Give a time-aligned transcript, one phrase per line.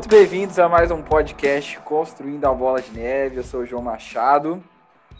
[0.00, 3.36] Muito bem-vindos a mais um podcast Construindo a Bola de Neve.
[3.36, 4.64] Eu sou o João Machado.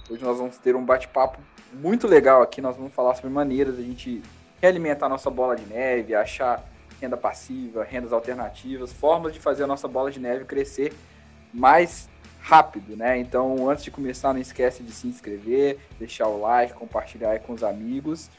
[0.09, 1.39] Hoje nós vamos ter um bate-papo
[1.71, 2.63] muito legal aqui.
[2.63, 4.23] Nós vamos falar sobre maneiras de a gente
[4.59, 6.65] realimentar a nossa bola de neve, achar
[6.99, 10.95] renda passiva, rendas alternativas, formas de fazer a nossa bola de neve crescer
[11.53, 12.09] mais
[12.41, 13.19] rápido, né?
[13.19, 17.53] Então, antes de começar, não esquece de se inscrever, deixar o like, compartilhar aí com
[17.53, 18.31] os amigos.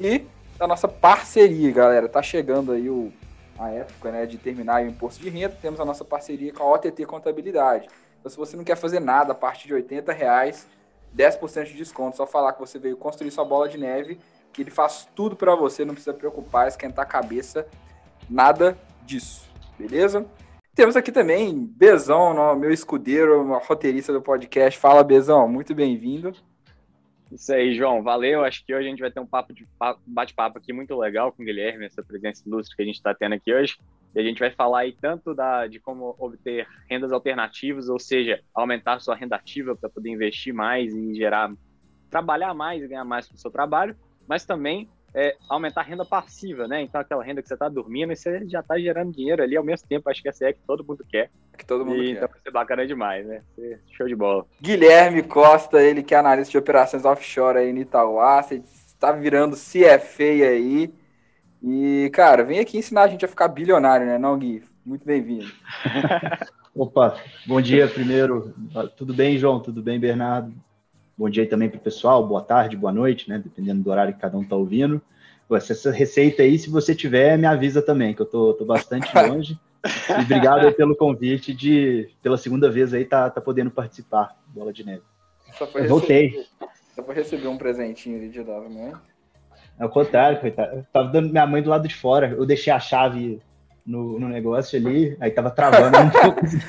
[0.00, 0.24] E
[0.58, 2.08] da nossa parceria, galera.
[2.08, 3.12] Tá chegando aí o,
[3.58, 5.56] a época né, de terminar o imposto de renda.
[5.60, 7.88] Temos a nossa parceria com a OTT Contabilidade.
[8.18, 10.66] Então, se você não quer fazer nada a partir de 80 reais,
[11.16, 12.16] 10% de desconto.
[12.16, 14.18] Só falar que você veio construir sua bola de neve,
[14.52, 17.66] que ele faz tudo para você, não precisa preocupar, esquentar a cabeça,
[18.28, 19.48] nada disso.
[19.78, 20.26] Beleza?
[20.74, 24.78] Temos aqui também Bezão, meu escudeiro, roteirista do podcast.
[24.78, 26.32] Fala, Bezão, muito bem-vindo.
[27.30, 28.02] Isso aí, João.
[28.02, 28.44] Valeu.
[28.44, 29.66] Acho que hoje a gente vai ter um papo de
[30.06, 33.34] bate-papo aqui muito legal com o Guilherme, essa presença ilustre que a gente está tendo
[33.34, 33.76] aqui hoje.
[34.14, 38.40] E a gente vai falar aí tanto da, de como obter rendas alternativas, ou seja,
[38.54, 41.52] aumentar sua renda ativa para poder investir mais e gerar,
[42.10, 43.94] trabalhar mais e ganhar mais com o seu trabalho,
[44.26, 46.82] mas também é, aumentar a renda passiva, né?
[46.82, 49.64] Então, aquela renda que você está dormindo e você já está gerando dinheiro ali ao
[49.64, 50.08] mesmo tempo.
[50.08, 51.30] Acho que essa é que todo mundo quer.
[51.56, 52.16] Que todo mundo e, quer.
[52.16, 53.42] Então, vai ser bacana demais, né?
[53.92, 54.46] Show de bola.
[54.60, 58.42] Guilherme Costa, ele que é analista de operações offshore aí no Itauá.
[58.42, 60.92] Você está virando CFA aí.
[61.62, 64.62] E, cara, vem aqui ensinar a gente a ficar bilionário, né, não, Gui?
[64.84, 65.50] Muito bem-vindo.
[66.74, 68.54] Opa, bom dia primeiro.
[68.96, 69.58] Tudo bem, João?
[69.58, 70.54] Tudo bem, Bernardo?
[71.18, 73.40] Bom dia também para o pessoal, boa tarde, boa noite, né?
[73.42, 75.02] Dependendo do horário que cada um está ouvindo.
[75.50, 79.58] Essa receita aí, se você tiver, me avisa também, que eu tô, tô bastante longe.
[79.84, 84.86] e obrigado pelo convite de, pela segunda vez aí, tá, tá podendo participar, Bola de
[84.86, 85.02] Neve.
[85.54, 86.46] Só foi eu voltei.
[86.94, 88.92] Só foi receber um presentinho ali de Dava, né?
[89.76, 90.76] Ao contrário, coitado.
[90.76, 92.28] Eu tava dando minha mãe do lado de fora.
[92.28, 93.42] Eu deixei a chave
[93.88, 95.96] no, no negócio ali, aí tava travando.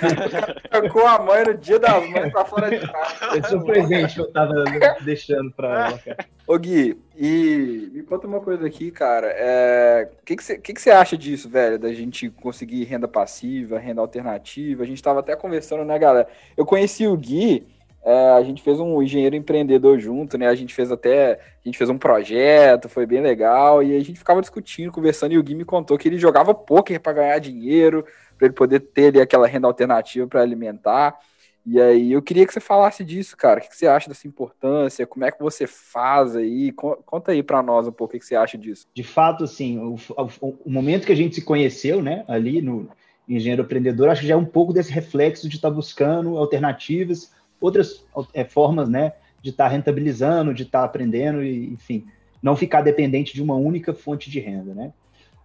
[0.72, 3.38] Trocou a mãe no dia das mães pra fora de casa.
[3.38, 4.64] Esse é o presente que eu tava
[5.02, 6.26] deixando pra ela, cara.
[6.48, 9.28] Ô Gui, e me conta uma coisa aqui, cara.
[9.28, 10.10] O é...
[10.26, 11.78] que, que, você, que, que você acha disso, velho?
[11.78, 14.84] Da gente conseguir renda passiva, renda alternativa?
[14.84, 16.30] A gente tava até conversando, né, galera?
[16.56, 17.68] Eu conheci o Gui
[18.04, 20.48] é, a gente fez um engenheiro empreendedor junto, né?
[20.48, 24.18] A gente fez até, a gente fez um projeto, foi bem legal, e a gente
[24.18, 28.06] ficava discutindo, conversando, e o Gui me contou que ele jogava poker para ganhar dinheiro,
[28.38, 31.20] para ele poder ter ali aquela renda alternativa para alimentar.
[31.66, 33.60] E aí eu queria que você falasse disso, cara.
[33.60, 35.06] O que você acha dessa importância?
[35.06, 36.72] Como é que você faz aí?
[36.72, 38.88] Conta aí para nós um pouco o que você acha disso.
[38.94, 39.96] De fato, assim, o,
[40.42, 42.90] o, o momento que a gente se conheceu, né, ali no
[43.28, 47.32] engenheiro empreendedor, acho que já é um pouco desse reflexo de estar tá buscando alternativas
[47.60, 52.06] outras é, formas, né, de estar tá rentabilizando, de estar tá aprendendo e, enfim,
[52.42, 54.94] não ficar dependente de uma única fonte de renda, né.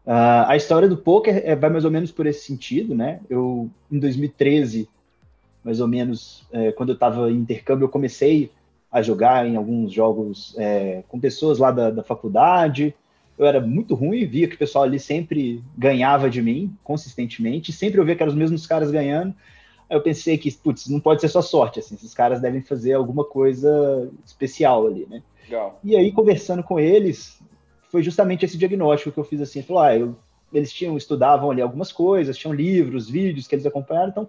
[0.06, 3.20] Uh, a história do poker é, vai mais ou menos por esse sentido, né.
[3.28, 4.88] Eu, em 2013,
[5.64, 8.50] mais ou menos, é, quando eu estava em intercâmbio, eu comecei
[8.92, 12.94] a jogar em alguns jogos é, com pessoas lá da, da faculdade.
[13.36, 17.98] Eu era muito ruim, via que o pessoal ali sempre ganhava de mim, consistentemente, sempre
[17.98, 19.34] eu via que eram os mesmos caras ganhando.
[19.89, 22.95] Aí eu pensei que, putz, não pode ser só sorte, assim, esses caras devem fazer
[22.95, 25.22] alguma coisa especial ali, né?
[25.45, 25.78] Legal.
[25.84, 27.41] E aí, conversando com eles,
[27.91, 30.17] foi justamente esse diagnóstico que eu fiz assim, falou, ah, eu,
[30.53, 34.28] eles tinham, estudavam ali algumas coisas, tinham livros, vídeos que eles acompanharam, então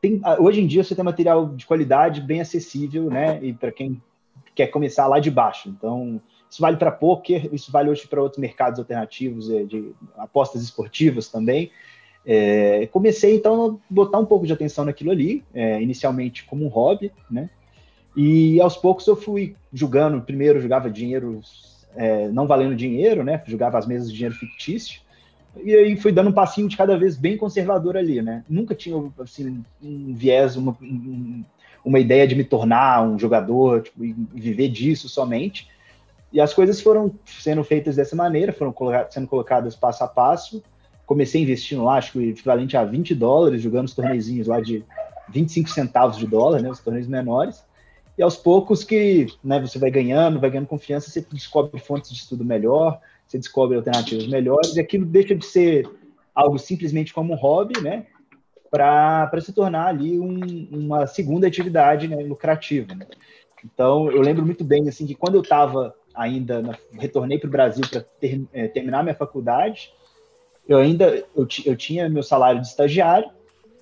[0.00, 3.40] tem, ah, hoje em dia você tem material de qualidade bem acessível, né?
[3.42, 4.00] E para quem
[4.54, 5.68] quer começar lá de baixo.
[5.68, 10.62] Então, isso vale para poker, isso vale hoje para outros mercados alternativos, é, de apostas
[10.62, 11.70] esportivas também.
[12.28, 16.68] É, comecei então a botar um pouco de atenção naquilo ali, é, inicialmente como um
[16.68, 17.48] hobby, né?
[18.16, 20.20] E aos poucos eu fui jogando.
[20.20, 21.40] Primeiro jogava dinheiro
[21.94, 23.40] é, não valendo dinheiro, né?
[23.46, 25.00] Jogava as mesas de dinheiro fictício.
[25.62, 28.42] E aí fui dando um passinho de cada vez bem conservador ali, né?
[28.48, 30.76] Nunca tinha assim, um viés, uma,
[31.84, 35.68] uma ideia de me tornar um jogador tipo, e viver disso somente.
[36.32, 38.74] E as coisas foram sendo feitas dessa maneira, foram
[39.10, 40.62] sendo colocadas passo a passo
[41.06, 44.84] comecei investindo lá, acho que equivalente a 20 dólares, jogando os torneizinhos lá de
[45.30, 47.64] 25 centavos de dólar, né, os torneios menores.
[48.18, 52.18] E aos poucos que né, você vai ganhando, vai ganhando confiança, você descobre fontes de
[52.18, 55.88] estudo melhor, você descobre alternativas melhores, e aquilo deixa de ser
[56.34, 58.06] algo simplesmente como um hobby, né?
[58.70, 62.94] Para se tornar ali um, uma segunda atividade né, lucrativa.
[62.94, 63.06] Né?
[63.64, 67.50] Então, eu lembro muito bem assim que quando eu estava ainda, na, retornei para o
[67.50, 69.92] Brasil para ter, é, terminar minha faculdade,
[70.68, 73.30] eu ainda eu, eu tinha meu salário de estagiário,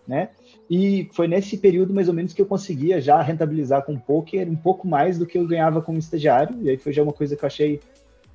[0.07, 0.31] né?
[0.69, 4.57] E foi nesse período mais ou menos que eu conseguia já rentabilizar com poker um
[4.57, 6.57] pouco mais do que eu ganhava como estagiário.
[6.63, 7.81] E aí foi já uma coisa que eu achei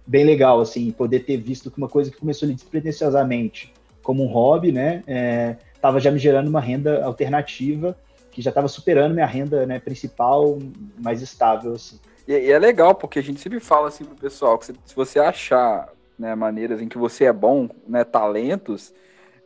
[0.06, 4.28] bem legal, assim, poder ter visto que uma coisa que começou ali despretensiosamente como um
[4.28, 5.04] hobby, né?
[5.06, 7.98] É, estava já me gerando uma renda alternativa
[8.31, 10.60] que já estava superando minha renda né, principal,
[11.00, 11.74] mais estável.
[11.74, 12.00] Assim.
[12.28, 15.90] E, é legal, porque a gente sempre fala assim pro pessoal, que se você achar
[16.19, 18.94] né, maneiras em que você é bom, né, talentos,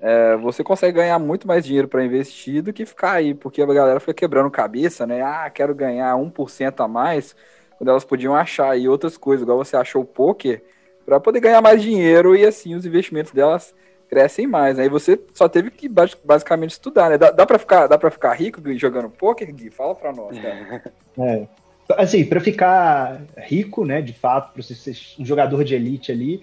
[0.01, 3.65] é, você consegue ganhar muito mais dinheiro para investir do que ficar aí, porque a
[3.65, 5.21] galera fica quebrando cabeça, né?
[5.21, 7.33] Ah, quero ganhar 1% a mais,
[7.77, 10.61] quando elas podiam achar aí outras coisas, igual você achou o poker,
[11.05, 13.73] para poder ganhar mais dinheiro e assim os investimentos delas
[14.09, 14.77] crescem mais.
[14.77, 14.91] Aí né?
[14.91, 17.17] você só teve que basicamente estudar, né?
[17.17, 19.69] Dá, dá para ficar, dá para ficar rico jogando poker, Gui?
[19.69, 20.83] Fala para nós, cara.
[21.15, 21.47] É.
[21.91, 26.41] Assim, para ficar rico, né, de fato, para ser um jogador de elite ali,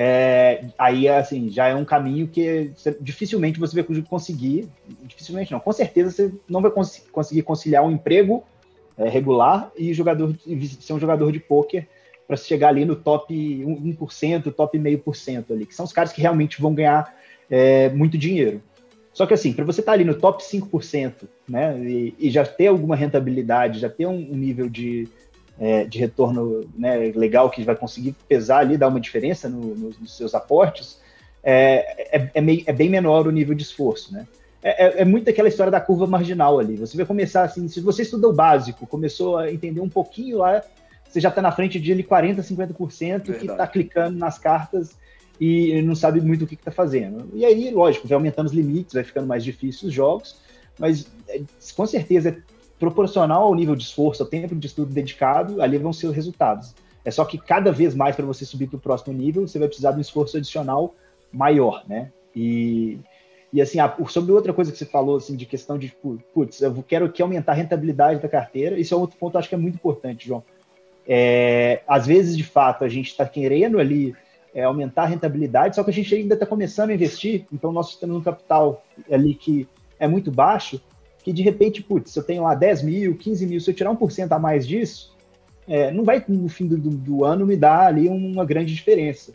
[0.00, 4.68] é, aí assim já é um caminho que dificilmente você vai conseguir,
[5.02, 8.44] dificilmente não, com certeza você não vai cons conseguir conciliar um emprego
[8.96, 10.32] é, regular e jogador
[10.80, 11.84] ser um jogador de poker
[12.28, 16.12] para chegar ali no top 1%, top meio por cento ali, que são os caras
[16.12, 17.12] que realmente vão ganhar
[17.50, 18.62] é, muito dinheiro.
[19.12, 22.44] Só que assim, para você estar tá ali no top 5%, né, e, e, já
[22.44, 25.08] ter alguma rentabilidade, já ter um, um nível de,
[25.58, 29.90] é, de retorno né, legal que vai conseguir pesar ali, dar uma diferença no, no,
[30.00, 31.00] nos seus aportes,
[31.42, 34.26] é, é, é, meio, é, bem menor o nível de esforço, né?
[34.62, 36.76] É, é, é, muito aquela história da curva marginal ali.
[36.76, 40.62] Você vai começar assim, se você estudou o básico, começou a entender um pouquinho lá,
[41.08, 43.38] você já está na frente de ele 40%, 50% Verdade.
[43.38, 44.96] que está clicando nas cartas
[45.40, 47.30] e não sabe muito o que está fazendo.
[47.32, 50.36] E aí, lógico, vai aumentando os limites, vai ficando mais difícil os jogos,
[50.76, 51.06] mas
[51.76, 52.36] com certeza é
[52.78, 56.74] proporcional ao nível de esforço, ao tempo de estudo dedicado, ali vão ser os resultados.
[57.04, 59.68] É só que cada vez mais para você subir para o próximo nível, você vai
[59.68, 60.94] precisar de um esforço adicional
[61.32, 62.12] maior, né?
[62.34, 62.98] E,
[63.52, 63.78] e assim,
[64.08, 67.22] sobre outra coisa que você falou, assim, de questão de, tipo, putz, eu quero aqui
[67.22, 70.26] aumentar a rentabilidade da carteira, isso é outro ponto que acho que é muito importante,
[70.26, 70.42] João.
[71.06, 74.14] É, às vezes, de fato, a gente está querendo ali
[74.54, 77.96] é, aumentar a rentabilidade, só que a gente ainda está começando a investir, então nós
[77.96, 79.66] temos um capital ali que
[79.98, 80.80] é muito baixo,
[81.28, 84.32] que de repente, putz, eu tenho lá 10 mil, 15 mil, se eu tirar 1%
[84.32, 85.14] a mais disso,
[85.68, 89.34] é, não vai no fim do, do, ano me dar ali uma grande diferença.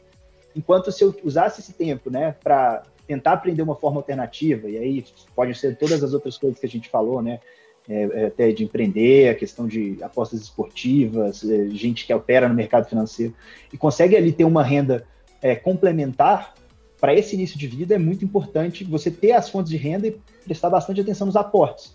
[0.56, 5.06] Enquanto se eu usasse esse tempo, né, para tentar aprender uma forma alternativa, e aí
[5.36, 7.40] podem ser todas as outras coisas que a gente falou, né,
[7.88, 12.56] é, é, até de empreender, a questão de apostas esportivas, é, gente que opera no
[12.56, 13.36] mercado financeiro
[13.72, 15.06] e consegue ali ter uma renda
[15.44, 16.56] é, complementar
[17.04, 20.16] para esse início de vida, é muito importante você ter as fontes de renda e
[20.46, 21.94] prestar bastante atenção nos aportes.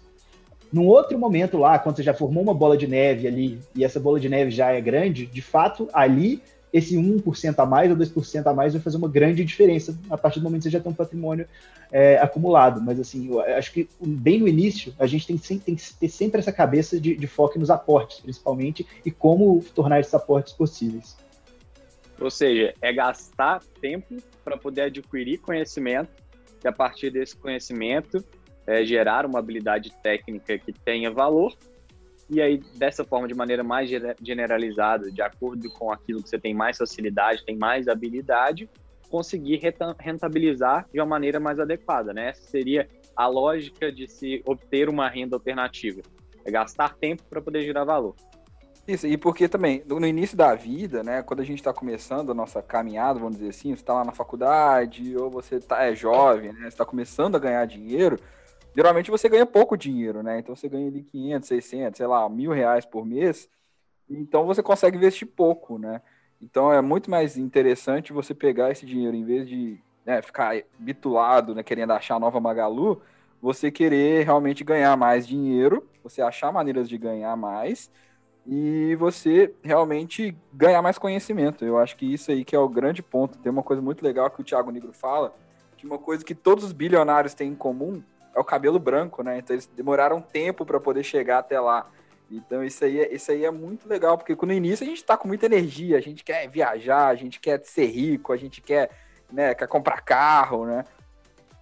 [0.71, 3.99] Num outro momento lá, quando você já formou uma bola de neve ali e essa
[3.99, 8.47] bola de neve já é grande, de fato, ali esse 1% a mais ou 2%
[8.49, 10.93] a mais vai fazer uma grande diferença a partir do momento que você já tem
[10.93, 11.49] um patrimônio
[11.91, 12.79] é, acumulado.
[12.83, 16.53] Mas, assim, acho que bem no início, a gente tem, tem que ter sempre essa
[16.53, 21.17] cabeça de, de foco nos aportes, principalmente, e como tornar esses aportes possíveis.
[22.21, 26.11] Ou seja, é gastar tempo para poder adquirir conhecimento,
[26.65, 28.25] e a partir desse conhecimento
[28.67, 31.57] é, gerar uma habilidade técnica que tenha valor
[32.31, 33.91] e aí dessa forma de maneira mais
[34.23, 38.69] generalizada, de acordo com aquilo que você tem mais facilidade, tem mais habilidade,
[39.09, 39.61] conseguir
[39.99, 42.29] rentabilizar de uma maneira mais adequada, né?
[42.29, 42.87] Essa seria
[43.17, 46.03] a lógica de se obter uma renda alternativa,
[46.45, 48.15] é gastar tempo para poder gerar valor.
[48.89, 52.35] Isso, e porque também, no início da vida, né, quando a gente está começando a
[52.35, 56.55] nossa caminhada, vamos dizer assim, você está lá na faculdade, ou você tá, é jovem,
[56.55, 58.19] né, você está começando a ganhar dinheiro,
[58.75, 60.39] geralmente você ganha pouco dinheiro, né?
[60.39, 63.51] Então você ganha ali 500, 600, sei lá, mil reais por mês.
[64.09, 66.01] Então você consegue investir pouco, né?
[66.41, 71.55] Então é muito mais interessante você pegar esse dinheiro em vez de né, ficar bitulado,
[71.55, 73.03] né, querendo achar a nova Magalu,
[73.43, 77.91] você querer realmente ganhar mais dinheiro, você achar maneiras de ganhar mais
[78.51, 81.67] e você realmente ganhar mais conhecimento.
[81.67, 83.37] Eu acho que isso aí que é o grande ponto.
[83.37, 85.35] Tem uma coisa muito legal que o Thiago Negro fala,
[85.77, 88.03] que uma coisa que todos os bilionários têm em comum
[88.35, 89.37] é o cabelo branco, né?
[89.37, 91.91] Então eles demoraram tempo para poder chegar até lá.
[92.31, 95.15] Então isso aí, é, isso aí é muito legal, porque no início a gente está
[95.15, 98.91] com muita energia, a gente quer viajar, a gente quer ser rico, a gente quer,
[99.31, 100.87] né, quer comprar carro, né?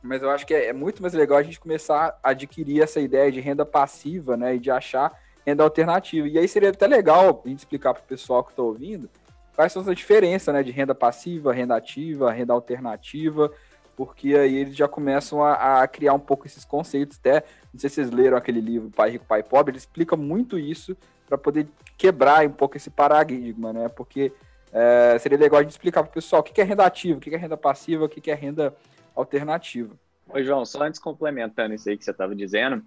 [0.00, 3.00] Mas eu acho que é, é muito mais legal a gente começar a adquirir essa
[3.00, 4.55] ideia de renda passiva, né?
[4.55, 6.26] E de achar renda alternativa.
[6.26, 9.09] E aí seria até legal a gente explicar para o pessoal que está ouvindo
[9.55, 10.62] quais são as diferenças, né?
[10.62, 13.50] De renda passiva, renda ativa, renda alternativa
[13.97, 17.19] porque aí eles já começam a, a, criar um pouco esses conceitos.
[17.19, 20.59] Até, não sei se vocês leram aquele livro Pai Rico, Pai Pobre, ele explica muito
[20.59, 20.95] isso
[21.26, 23.88] para poder quebrar um pouco esse paradigma, né?
[23.88, 24.31] Porque
[24.71, 27.21] é, seria legal a gente explicar para o pessoal o que é renda ativa, o
[27.21, 28.76] que é renda passiva, o que é renda
[29.15, 29.95] alternativa.
[30.29, 32.83] Oi, João, só antes complementando isso aí que você estava dizendo,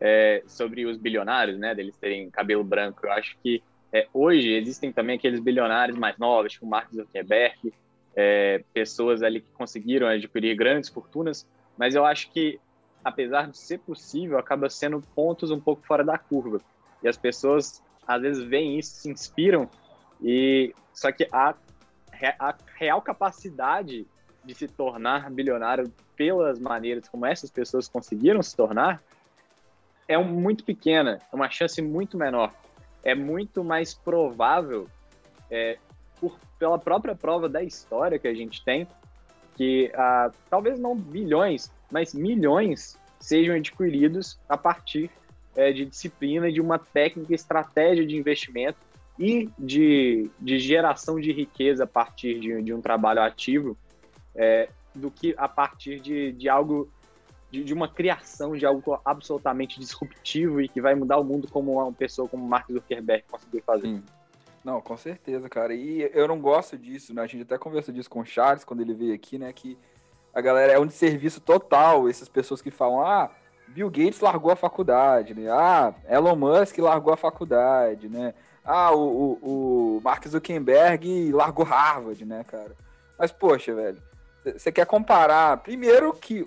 [0.00, 3.62] é, sobre os bilionários, né, deles terem cabelo branco, eu acho que
[3.92, 7.72] é, hoje existem também aqueles bilionários mais novos, tipo Mark Zuckerberg,
[8.14, 12.60] é, pessoas ali que conseguiram adquirir grandes fortunas, mas eu acho que
[13.04, 16.60] apesar de ser possível, acaba sendo pontos um pouco fora da curva.
[17.02, 19.68] E as pessoas às vezes veem isso, se inspiram,
[20.22, 21.54] e só que a,
[22.38, 24.06] a real capacidade
[24.44, 29.02] de se tornar bilionário pelas maneiras como essas pessoas conseguiram se tornar
[30.08, 32.52] é muito pequena, é uma chance muito menor.
[33.04, 34.88] É muito mais provável,
[35.50, 35.78] é,
[36.18, 38.88] por, pela própria prova da história que a gente tem,
[39.54, 45.10] que ah, talvez não bilhões, mas milhões sejam adquiridos a partir
[45.56, 48.78] é, de disciplina, de uma técnica, estratégia de investimento
[49.18, 53.76] e de, de geração de riqueza a partir de, de um trabalho ativo,
[54.34, 56.88] é, do que a partir de, de algo,
[57.50, 61.80] de, de, uma criação de algo absolutamente disruptivo e que vai mudar o mundo como
[61.80, 63.88] uma pessoa como Mark Zuckerberg conseguiu fazer.
[63.88, 64.02] Sim.
[64.64, 65.72] Não, com certeza, cara.
[65.74, 67.22] E eu não gosto disso, né?
[67.22, 69.52] A gente até conversou disso com o Charles quando ele veio aqui, né?
[69.52, 69.78] Que
[70.34, 73.30] a galera é um serviço total, essas pessoas que falam, ah,
[73.68, 75.48] Bill Gates largou a faculdade, né?
[75.50, 78.34] Ah, Elon Musk largou a faculdade, né?
[78.64, 82.76] Ah, o, o, o Mark Zuckerberg largou Harvard, né, cara?
[83.18, 84.02] Mas, poxa, velho,
[84.44, 85.56] você quer comparar.
[85.58, 86.46] Primeiro que.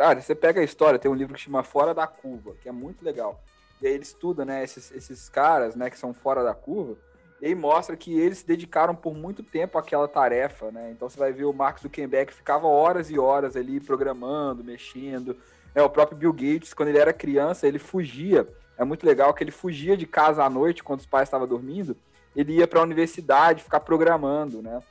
[0.00, 2.72] Cara, você pega a história, tem um livro que chama Fora da Curva, que é
[2.72, 3.38] muito legal.
[3.82, 6.96] E aí ele estuda, né, esses, esses caras, né, que são fora da curva,
[7.38, 10.90] e aí mostra que eles se dedicaram por muito tempo àquela tarefa, né?
[10.90, 15.36] Então você vai ver o Mark Zuckerberg ficava horas e horas ali programando, mexendo,
[15.74, 18.48] é, o próprio Bill Gates, quando ele era criança, ele fugia.
[18.78, 21.94] É muito legal que ele fugia de casa à noite, quando os pais estavam dormindo.
[22.34, 24.82] Ele ia para a universidade ficar programando, né?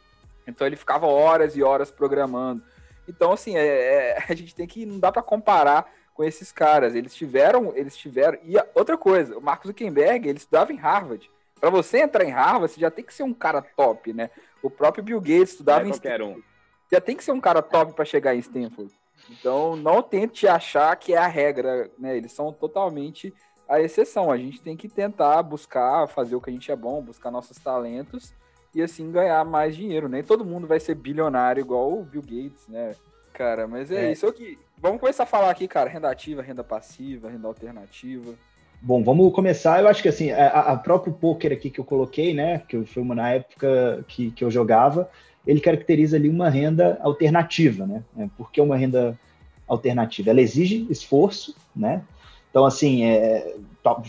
[0.46, 2.62] Então ele ficava horas e horas programando.
[3.10, 4.86] Então, assim, é, é, a gente tem que.
[4.86, 6.96] Não dá para comparar com esses caras.
[6.96, 7.74] Eles tiveram.
[7.76, 8.38] Eles tiveram.
[8.44, 11.30] E outra coisa, o Marcos Zuckerberg, ele estudava em Harvard.
[11.60, 14.30] Para você entrar em Harvard, você já tem que ser um cara top, né?
[14.64, 16.40] O próprio Bill Gates estudava é em Stanford.
[16.40, 16.44] Um.
[16.92, 18.94] Já tem que ser um cara top para chegar em Stanford.
[19.30, 22.16] Então, não tente achar que é a regra, né?
[22.16, 23.34] Eles são totalmente
[23.68, 24.32] a exceção.
[24.32, 27.58] A gente tem que tentar buscar fazer o que a gente é bom, buscar nossos
[27.58, 28.34] talentos
[28.74, 30.08] e assim ganhar mais dinheiro.
[30.08, 32.96] Nem todo mundo vai ser bilionário igual o Bill Gates, né?
[33.34, 34.12] Cara, mas é, é.
[34.12, 34.58] isso aqui.
[34.78, 38.34] Vamos começar a falar aqui, cara, renda ativa, renda passiva, renda alternativa.
[38.82, 39.82] Bom, vamos começar.
[39.82, 42.60] Eu acho que assim, a, a próprio poker aqui que eu coloquei, né?
[42.68, 45.10] Que foi uma na época que, que eu jogava
[45.46, 48.04] ele caracteriza ali uma renda alternativa, né?
[48.18, 49.18] É, por que uma renda
[49.68, 50.30] alternativa?
[50.30, 52.04] Ela exige esforço, né?
[52.50, 53.56] Então, assim, é,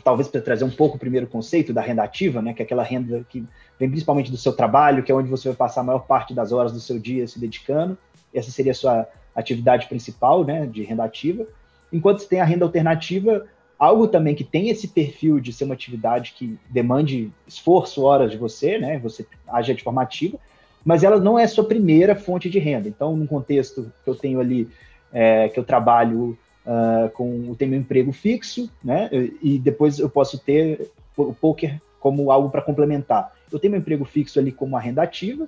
[0.02, 2.54] talvez para trazer um pouco o primeiro conceito da renda ativa, né?
[2.54, 3.44] Que é aquela renda que
[3.78, 6.50] vem principalmente do seu trabalho, que é onde você vai passar a maior parte das
[6.50, 7.97] horas do seu dia se dedicando.
[8.35, 10.66] Essa seria a sua atividade principal, né?
[10.66, 11.47] De renda ativa.
[11.92, 13.47] Enquanto você tem a renda alternativa,
[13.78, 18.38] algo também que tem esse perfil de ser uma atividade que demande esforço, horas de
[18.38, 18.99] você, né?
[18.99, 20.38] Você age de forma ativa,
[20.85, 22.88] mas ela não é a sua primeira fonte de renda.
[22.88, 24.68] Então, num contexto que eu tenho ali,
[25.12, 29.09] é, que eu trabalho uh, com, eu meu emprego fixo, né,
[29.43, 33.33] e depois eu posso ter o poker como algo para complementar.
[33.52, 35.47] Eu tenho meu emprego fixo ali como uma renda ativa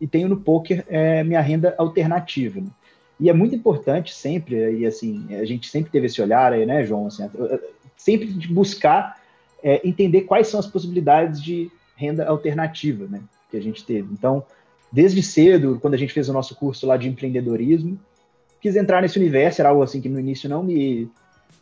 [0.00, 2.60] e tenho no poker é, minha renda alternativa.
[2.60, 2.66] Né?
[3.20, 6.84] E é muito importante sempre, e assim, a gente sempre teve esse olhar aí, né,
[6.84, 7.28] João, assim,
[7.96, 9.20] sempre de buscar
[9.62, 14.08] é, entender quais são as possibilidades de renda alternativa, né, que a gente teve.
[14.12, 14.44] Então,
[14.90, 17.98] desde cedo, quando a gente fez o nosso curso lá de empreendedorismo,
[18.62, 21.10] quis entrar nesse universo, era algo assim que no início não me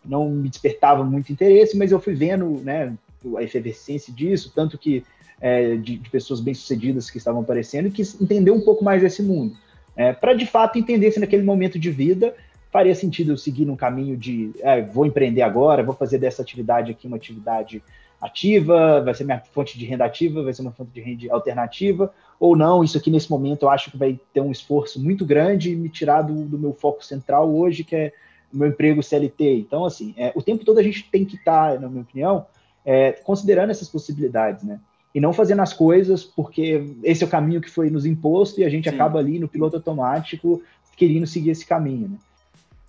[0.05, 2.95] não me despertava muito interesse, mas eu fui vendo, né,
[3.37, 5.05] a efervescência disso, tanto que
[5.41, 9.23] é, de, de, pessoas bem-sucedidas que estavam aparecendo e quis entender um pouco mais desse
[9.23, 9.55] mundo,
[9.97, 12.35] é, para de fato entender se naquele momento de vida
[12.71, 16.93] faria sentido eu seguir num caminho de é, vou empreender agora, vou fazer dessa atividade
[16.93, 17.83] aqui uma atividade
[18.21, 22.13] ativa, vai ser minha fonte de renda ativa, vai ser uma fonte de renda alternativa,
[22.39, 25.73] ou não, isso aqui nesse momento eu acho que vai ter um esforço muito grande
[25.73, 28.13] e me tirar do, do, meu foco central hoje, que é
[28.53, 29.59] o meu emprego CLT.
[29.59, 32.47] Então, assim, é, o tempo todo a gente tem que estar, tá, na minha opinião,
[32.85, 34.81] é, considerando essas possibilidades, né?
[35.15, 38.65] E não fazendo as coisas porque esse é o caminho que foi nos imposto e
[38.65, 38.95] a gente Sim.
[38.95, 40.63] acaba ali no piloto automático
[40.97, 42.17] querendo seguir esse caminho, né?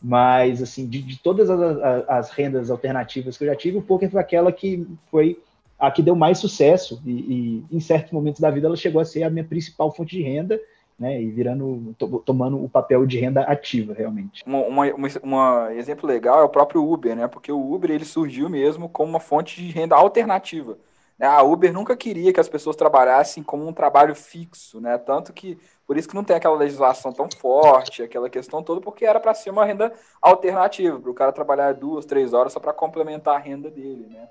[0.02, 1.62] Mas, assim, de, de todas as,
[2.10, 5.38] as, rendas alternativas que eu já tive, o poker foi aquela que foi
[5.78, 9.06] a que deu mais sucesso e, e, em certos momentos da vida ela chegou a
[9.06, 10.60] ser a minha principal fonte de renda,
[10.98, 14.44] né, e virando, to, tomando o papel de renda ativa, realmente.
[14.46, 19.10] Um exemplo legal é o próprio Uber, né, porque o Uber ele surgiu mesmo como
[19.10, 20.78] uma fonte de renda alternativa.
[21.22, 21.28] Né?
[21.28, 24.98] A Uber nunca queria que as pessoas trabalhassem como um trabalho fixo, né?
[24.98, 29.06] Tanto que por isso que não tem aquela legislação tão forte, aquela questão toda, porque
[29.06, 32.74] era para ser uma renda alternativa, para o cara trabalhar duas, três horas só para
[32.74, 34.28] complementar a renda dele, né?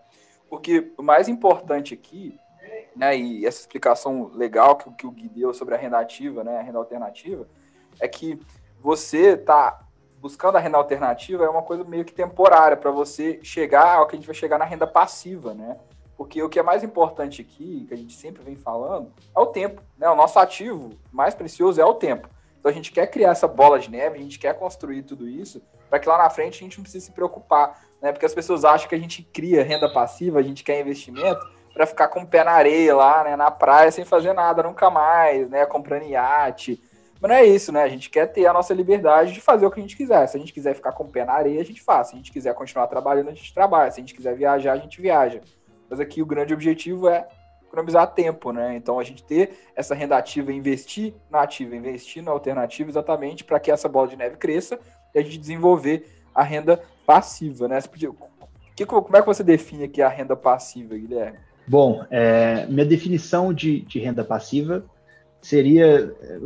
[0.48, 2.36] Porque o mais importante aqui,
[2.96, 6.58] né, e essa explicação legal que, que o Gui deu sobre a renda ativa, né,
[6.58, 7.46] a renda alternativa,
[8.00, 8.36] é que
[8.80, 9.86] você está
[10.20, 14.16] buscando a renda alternativa é uma coisa meio que temporária para você chegar ao que
[14.16, 15.78] a gente vai chegar na renda passiva, né?
[16.20, 19.46] Porque o que é mais importante aqui, que a gente sempre vem falando, é o
[19.46, 20.06] tempo, né?
[20.10, 22.28] O nosso ativo mais precioso é o tempo.
[22.58, 25.62] Então a gente quer criar essa bola de neve, a gente quer construir tudo isso
[25.88, 28.12] para que lá na frente a gente não precise se preocupar, né?
[28.12, 31.40] Porque as pessoas acham que a gente cria renda passiva, a gente quer investimento
[31.72, 34.90] para ficar com o pé na areia lá, né, na praia sem fazer nada nunca
[34.90, 36.82] mais, né, comprando iate.
[37.18, 37.82] Mas não é isso, né?
[37.82, 40.26] A gente quer ter a nossa liberdade de fazer o que a gente quiser.
[40.26, 42.08] Se a gente quiser ficar com o pé na areia, a gente faz.
[42.08, 43.90] Se a gente quiser continuar trabalhando, a gente trabalha.
[43.90, 45.40] Se a gente quiser viajar, a gente viaja.
[45.90, 47.26] Mas aqui o grande objetivo é
[47.66, 48.76] economizar tempo, né?
[48.76, 53.60] Então a gente ter essa renda ativa, investir na ativa, investir na alternativa, exatamente para
[53.60, 54.78] que essa bola de neve cresça
[55.14, 57.78] e a gente desenvolver a renda passiva, né?
[58.76, 61.38] Que, como é que você define aqui a renda passiva, Guilherme?
[61.66, 64.84] Bom, é, minha definição de, de, renda passiva
[65.40, 66.38] seria é,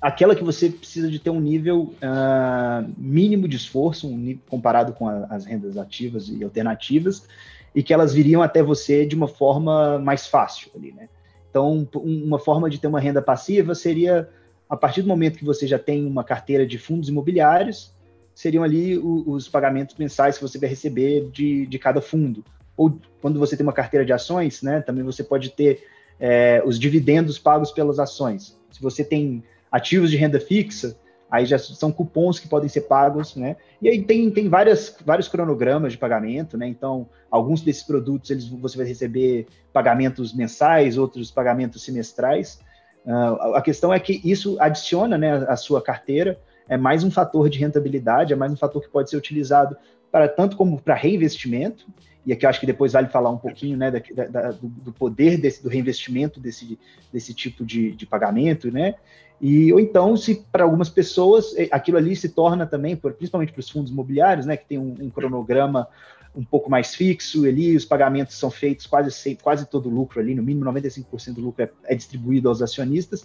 [0.00, 4.92] aquela que você precisa de ter um nível uh, mínimo de esforço, um nível, comparado
[4.92, 7.28] com a, as rendas ativas e alternativas,
[7.74, 11.08] e que elas viriam até você de uma forma mais fácil ali, né?
[11.50, 14.28] Então, uma forma de ter uma renda passiva seria,
[14.68, 17.92] a partir do momento que você já tem uma carteira de fundos imobiliários,
[18.34, 22.44] seriam ali os, os pagamentos mensais que você vai receber de, de cada fundo.
[22.76, 25.82] Ou quando você tem uma carteira de ações, né, também você pode ter
[26.20, 28.56] é, os dividendos pagos pelas ações.
[28.70, 30.96] Se você tem ativos de renda fixa,
[31.30, 33.56] aí já são cupons que podem ser pagos, né?
[33.80, 36.66] E aí tem, tem várias, vários cronogramas de pagamento, né?
[36.66, 42.60] Então, alguns desses produtos eles, você vai receber pagamentos mensais, outros pagamentos semestrais.
[43.06, 47.48] Uh, a questão é que isso adiciona né, a sua carteira, é mais um fator
[47.48, 49.76] de rentabilidade, é mais um fator que pode ser utilizado
[50.10, 51.86] para tanto como para reinvestimento,
[52.26, 54.92] e aqui eu acho que depois vale falar um pouquinho né, da, da, do, do,
[54.92, 56.78] poder desse, do reinvestimento desse,
[57.12, 58.94] desse tipo de, de pagamento, né?
[59.40, 63.60] E, ou então, se para algumas pessoas eh, aquilo ali se torna também, principalmente para
[63.60, 65.88] os fundos imobiliários, né, que tem um, um, cronograma
[66.36, 70.34] um pouco mais fixo ali, os pagamentos são feitos quase, quase todo o lucro ali,
[70.34, 73.24] no mínimo 95% do lucro é, é, distribuído aos acionistas,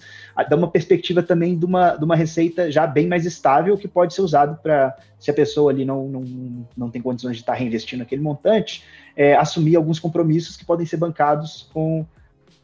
[0.50, 4.14] dá uma perspectiva também de uma, de uma receita já bem mais estável que pode
[4.14, 8.02] ser usado para, se a pessoa ali não, não, não tem condições de estar reinvestindo
[8.02, 8.84] aquele montante,
[9.16, 12.06] é, assumir alguns compromissos que podem ser bancados com,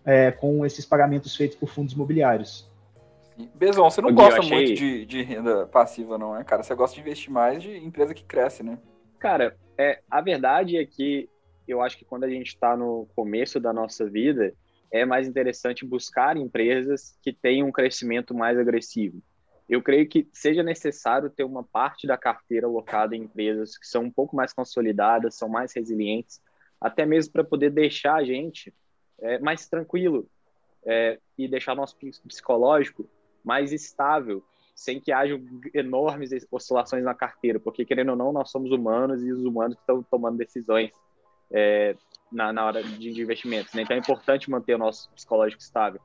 [0.06, 2.71] é, com esses pagamentos feitos por fundos imobiliários.
[3.56, 4.56] Bezão, você não gosta achei...
[4.56, 6.64] muito de, de renda passiva, não é, cara?
[6.64, 8.78] Você gosta de investir mais de empresa que cresce, né?
[9.20, 11.30] Cara, é, a verdade é que
[11.68, 14.54] eu acho que quando a gente está no começo da nossa vida,
[14.92, 19.22] é mais interessante buscar empresas que tenham um crescimento mais agressivo.
[19.70, 24.04] Eu creio que seja necessário ter uma parte da carteira alocada em empresas que são
[24.04, 26.42] um pouco mais consolidadas, são mais resilientes,
[26.80, 28.74] até mesmo para poder deixar a gente
[29.22, 30.28] é, mais tranquilo
[30.86, 31.96] é, e deixar nosso
[32.28, 33.08] psicológico
[33.44, 34.44] mais estável,
[34.76, 35.40] sem que haja
[35.74, 40.02] enormes oscilações na carteira, porque querendo ou não, nós somos humanos e os humanos estão
[40.04, 40.92] tomando decisões
[41.52, 41.96] é,
[42.32, 43.74] na, na, hora de, de investimentos.
[43.74, 43.84] Né?
[43.84, 46.02] Então é importante manter o nosso psicológico estável.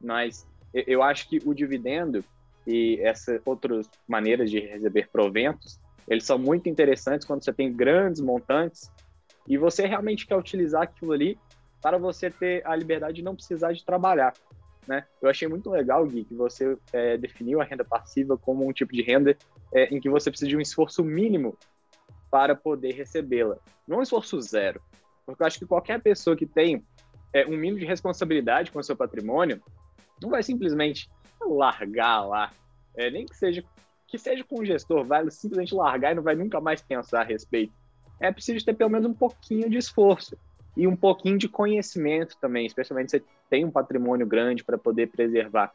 [0.00, 2.24] Mas eu acho que o dividendo
[2.66, 8.20] e essas outras maneiras de receber proventos, eles são muito interessantes quando você tem grandes
[8.20, 8.92] montantes
[9.46, 11.38] e você realmente quer utilizar aquilo ali
[11.80, 14.34] para você ter a liberdade de não precisar de trabalhar.
[14.88, 15.04] Né?
[15.20, 18.94] Eu achei muito legal, Gui, que você é, definiu a renda passiva como um tipo
[18.94, 19.36] de renda
[19.70, 21.54] é, em que você precisa de um esforço mínimo
[22.30, 23.58] para poder recebê-la.
[23.86, 24.80] Não um esforço zero.
[25.26, 26.82] Porque eu acho que qualquer pessoa que tem
[27.34, 29.62] é, um mínimo de responsabilidade com o seu patrimônio
[30.22, 32.50] não vai simplesmente largar lá,
[32.96, 33.62] é, nem que seja
[34.06, 37.24] que seja com o gestor, vai simplesmente largar e não vai nunca mais pensar a
[37.24, 37.74] respeito.
[38.18, 40.34] É preciso ter pelo menos um pouquinho de esforço
[40.78, 45.08] e um pouquinho de conhecimento também, especialmente se você tem um patrimônio grande para poder
[45.08, 45.72] preservar.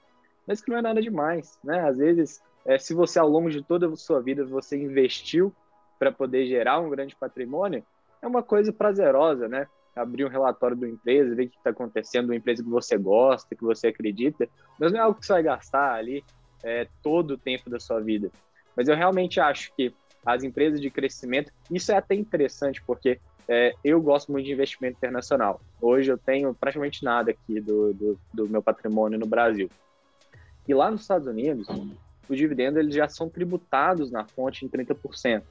[0.47, 1.85] Mas que não é nada demais, né?
[1.85, 5.53] Às vezes, é, se você ao longo de toda a sua vida você investiu
[5.99, 7.83] para poder gerar um grande patrimônio,
[8.21, 9.67] é uma coisa prazerosa, né?
[9.93, 13.53] Abrir um relatório da empresa, ver o que está acontecendo, uma empresa que você gosta,
[13.53, 14.47] que você acredita,
[14.79, 16.23] mas não é algo que você vai gastar ali
[16.63, 18.31] é, todo o tempo da sua vida.
[18.73, 19.93] Mas eu realmente acho que
[20.25, 24.97] as empresas de crescimento, isso é até interessante, porque é, eu gosto muito de investimento
[24.97, 25.62] internacional.
[25.82, 29.69] Hoje eu tenho praticamente nada aqui do, do, do, meu patrimônio no Brasil.
[30.67, 31.67] E lá nos Estados Unidos,
[32.29, 35.43] os dividendos eles já são tributados na fonte em 30%.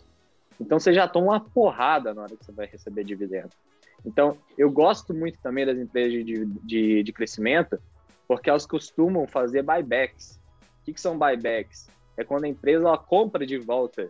[0.58, 3.50] Então você já toma uma porrada na hora que você vai receber dividendo.
[4.04, 7.78] Então eu gosto muito também das empresas de, de, de crescimento,
[8.26, 10.40] porque elas costumam fazer buybacks.
[10.80, 11.90] O que, que são buybacks?
[12.16, 14.08] É quando a empresa ela compra de volta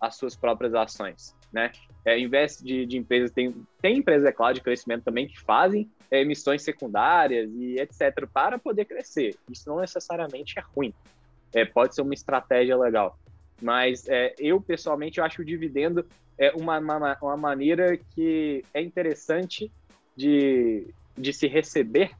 [0.00, 1.72] as suas próprias ações né?
[2.04, 5.90] É, investe de, de empresas, tem, tem empresas, é claro, de crescimento também que fazem
[6.10, 8.26] é, emissões secundárias e etc.
[8.32, 9.36] para poder crescer.
[9.50, 10.94] Isso não necessariamente é ruim.
[11.54, 13.18] É, pode ser uma estratégia legal.
[13.60, 16.06] Mas é, eu, pessoalmente, eu acho o dividendo
[16.38, 19.70] é uma, uma, uma maneira que é interessante
[20.16, 20.86] de,
[21.16, 22.12] de se receber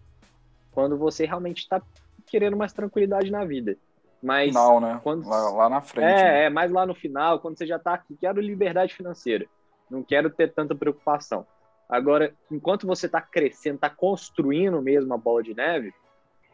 [0.72, 1.80] quando você realmente está
[2.26, 3.76] querendo mais tranquilidade na vida.
[4.22, 5.00] Mas final, né?
[5.02, 5.28] Quando...
[5.28, 6.06] Lá, lá, na frente.
[6.06, 6.44] É, né?
[6.44, 9.46] é, mais lá no final, quando você já está aqui, quero liberdade financeira.
[9.90, 11.46] Não quero ter tanta preocupação.
[11.88, 15.92] Agora, enquanto você está crescendo, está construindo mesmo a bola de neve,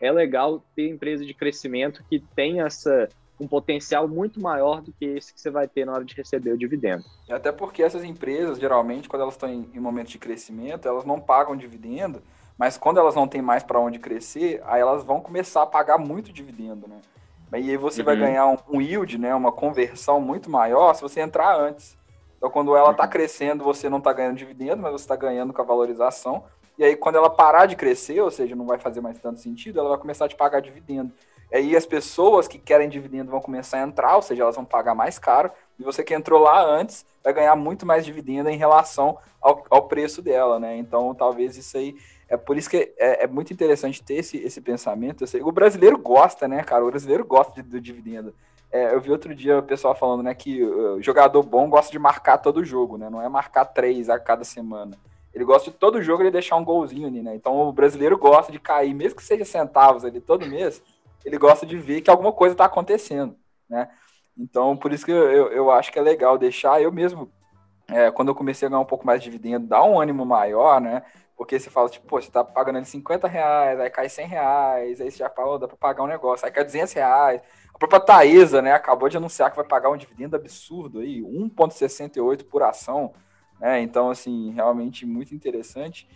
[0.00, 5.04] é legal ter empresa de crescimento que tem essa um potencial muito maior do que
[5.04, 7.04] esse que você vai ter na hora de receber o dividendo.
[7.28, 11.20] Até porque essas empresas, geralmente, quando elas estão em, em momentos de crescimento, elas não
[11.20, 12.22] pagam dividendo,
[12.56, 15.98] mas quando elas não têm mais para onde crescer, aí elas vão começar a pagar
[15.98, 17.00] muito dividendo, né?
[17.52, 18.06] E aí você uhum.
[18.06, 21.96] vai ganhar um, um, yield, né, uma conversão muito maior se você entrar antes.
[22.36, 23.10] Então, quando ela está uhum.
[23.10, 26.44] crescendo, você não está ganhando dividendo, mas você está ganhando com a valorização.
[26.78, 29.80] E aí, quando ela parar de crescer, ou seja, não vai fazer mais tanto sentido,
[29.80, 31.12] ela vai começar a te pagar dividendo.
[31.50, 34.64] E aí, as pessoas que querem dividendo vão começar a entrar, ou seja, elas vão
[34.64, 35.50] pagar mais caro.
[35.78, 39.88] E você que entrou lá antes vai ganhar muito mais dividendo em relação ao, ao
[39.88, 40.76] preço dela, né?
[40.76, 41.96] Então, talvez isso aí
[42.28, 45.26] é por isso que é, é muito interessante ter esse, esse pensamento.
[45.26, 46.84] Sei, o brasileiro gosta, né, cara?
[46.84, 48.34] O brasileiro gosta de, do dividendo.
[48.70, 51.98] É, eu vi outro dia o pessoal falando, né, que o jogador bom gosta de
[51.98, 53.08] marcar todo jogo, né?
[53.08, 54.98] Não é marcar três a cada semana.
[55.32, 57.34] Ele gosta de todo jogo ele deixar um golzinho ali, né?
[57.34, 60.82] Então o brasileiro gosta de cair, mesmo que seja centavos ali todo mês,
[61.24, 63.36] ele gosta de ver que alguma coisa está acontecendo,
[63.68, 63.88] né?
[64.38, 66.80] Então, por isso que eu, eu, eu, acho que é legal deixar.
[66.82, 67.30] Eu mesmo,
[67.88, 70.80] é, quando eu comecei a ganhar um pouco mais de dividendo, dá um ânimo maior,
[70.80, 71.02] né?
[71.36, 75.00] Porque você fala, tipo, pô, você tá pagando ali 50 reais, aí cai 100 reais,
[75.00, 77.42] aí você já fala, dá pra pagar um negócio, aí cai 200 reais.
[77.74, 82.44] A própria Taesa, né, acabou de anunciar que vai pagar um dividendo absurdo aí, 1,68
[82.44, 83.12] por ação,
[83.60, 83.80] né?
[83.82, 86.08] Então, assim, realmente muito interessante.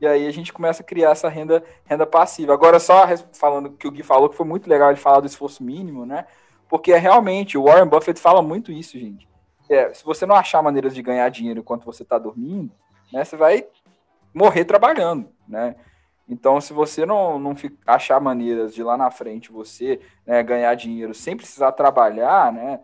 [0.00, 2.52] E aí a gente começa a criar essa renda, renda passiva.
[2.52, 5.62] Agora, só falando que o Gui falou, que foi muito legal ele falar do esforço
[5.62, 6.26] mínimo, né?
[6.68, 9.28] Porque é realmente, o Warren Buffett fala muito isso, gente.
[9.70, 12.72] É, se você não achar maneiras de ganhar dinheiro enquanto você está dormindo,
[13.12, 13.66] né, você vai
[14.34, 15.76] morrer trabalhando, né?
[16.28, 17.54] Então, se você não, não
[17.86, 22.80] achar maneiras de lá na frente você né, ganhar dinheiro sem precisar trabalhar, né?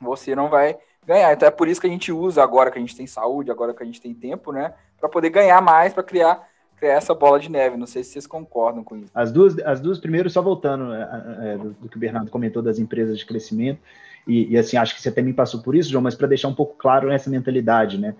[0.00, 1.32] Você não vai ganhar.
[1.32, 3.72] Então é por isso que a gente usa agora que a gente tem saúde, agora
[3.72, 4.74] que a gente tem tempo, né?
[4.98, 7.76] Para poder ganhar mais, para criar, criar essa bola de neve.
[7.76, 9.10] Não sei se vocês concordam com isso.
[9.14, 12.62] As duas, as duas primeiras, só voltando é, é, do, do, que o Bernardo comentou
[12.62, 13.80] das empresas de crescimento,
[14.26, 16.54] e, e assim, acho que você também passou por isso, João, mas para deixar um
[16.54, 18.14] pouco claro essa mentalidade, né?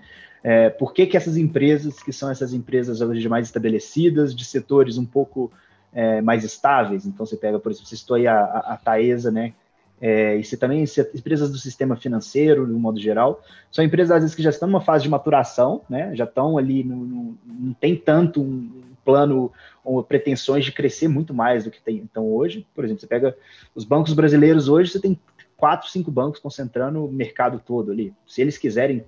[0.46, 4.98] É, por que, que essas empresas, que são essas empresas hoje mais estabelecidas, de setores
[4.98, 5.50] um pouco
[5.90, 9.30] é, mais estáveis, então você pega, por exemplo, você citou aí a, a, a Taesa,
[9.30, 9.54] né?
[10.00, 14.36] É, e você também, empresas do sistema financeiro, no modo geral, são empresas, às vezes,
[14.36, 16.14] que já estão numa fase de maturação, né?
[16.14, 19.50] Já estão ali, no, no, não tem tanto um plano
[19.82, 22.66] ou pretensões de crescer muito mais do que tem então hoje.
[22.74, 23.34] Por exemplo, você pega
[23.74, 25.18] os bancos brasileiros hoje, você tem
[25.56, 28.12] quatro, cinco bancos concentrando o mercado todo ali.
[28.26, 29.04] Se eles quiserem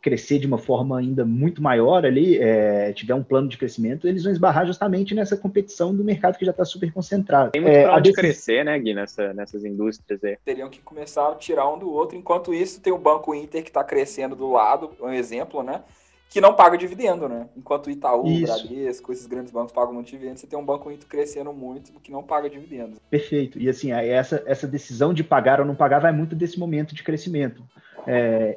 [0.00, 4.22] crescer de uma forma ainda muito maior ali, é, tiver um plano de crescimento, eles
[4.22, 7.50] vão esbarrar justamente nessa competição do mercado que já está super concentrado.
[7.50, 10.36] Tem muito é, para onde crescer, né, Gui, nessa, nessas indústrias aí.
[10.44, 13.70] Teriam que começar a tirar um do outro, enquanto isso tem o Banco Inter que
[13.70, 15.82] está crescendo do lado, um exemplo, né,
[16.30, 17.48] que não paga dividendo, né?
[17.56, 20.90] Enquanto o Itaú, o Bradesco, esses grandes bancos pagam muito dividendo, você tem um banco
[20.90, 22.98] Inter crescendo muito que não paga dividendos.
[23.10, 23.58] Perfeito.
[23.58, 27.02] E assim, essa, essa decisão de pagar ou não pagar vai muito desse momento de
[27.02, 27.62] crescimento.
[28.10, 28.56] É,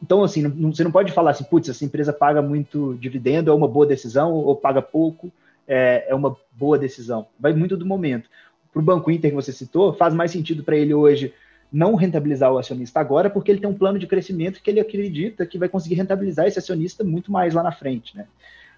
[0.00, 3.54] então, assim, não, você não pode falar assim, putz, essa empresa paga muito dividendo, é
[3.54, 5.32] uma boa decisão, ou paga pouco,
[5.66, 7.26] é, é uma boa decisão.
[7.36, 8.30] Vai muito do momento.
[8.72, 11.34] Para o Banco Inter que você citou, faz mais sentido para ele hoje
[11.72, 15.44] não rentabilizar o acionista agora, porque ele tem um plano de crescimento que ele acredita
[15.44, 18.16] que vai conseguir rentabilizar esse acionista muito mais lá na frente.
[18.16, 18.28] Né?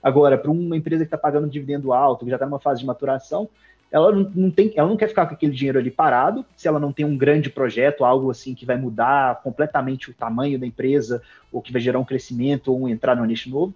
[0.02, 2.86] Agora, para uma empresa que está pagando dividendo alto, que já está numa fase de
[2.86, 3.46] maturação,
[3.90, 6.78] ela não, não, tem, ela não quer ficar com aquele dinheiro ali parado, se ela
[6.78, 11.22] não tem um grande projeto, algo assim que vai mudar completamente o tamanho da empresa,
[11.50, 13.74] ou que vai gerar um crescimento, ou um entrar no nicho novo.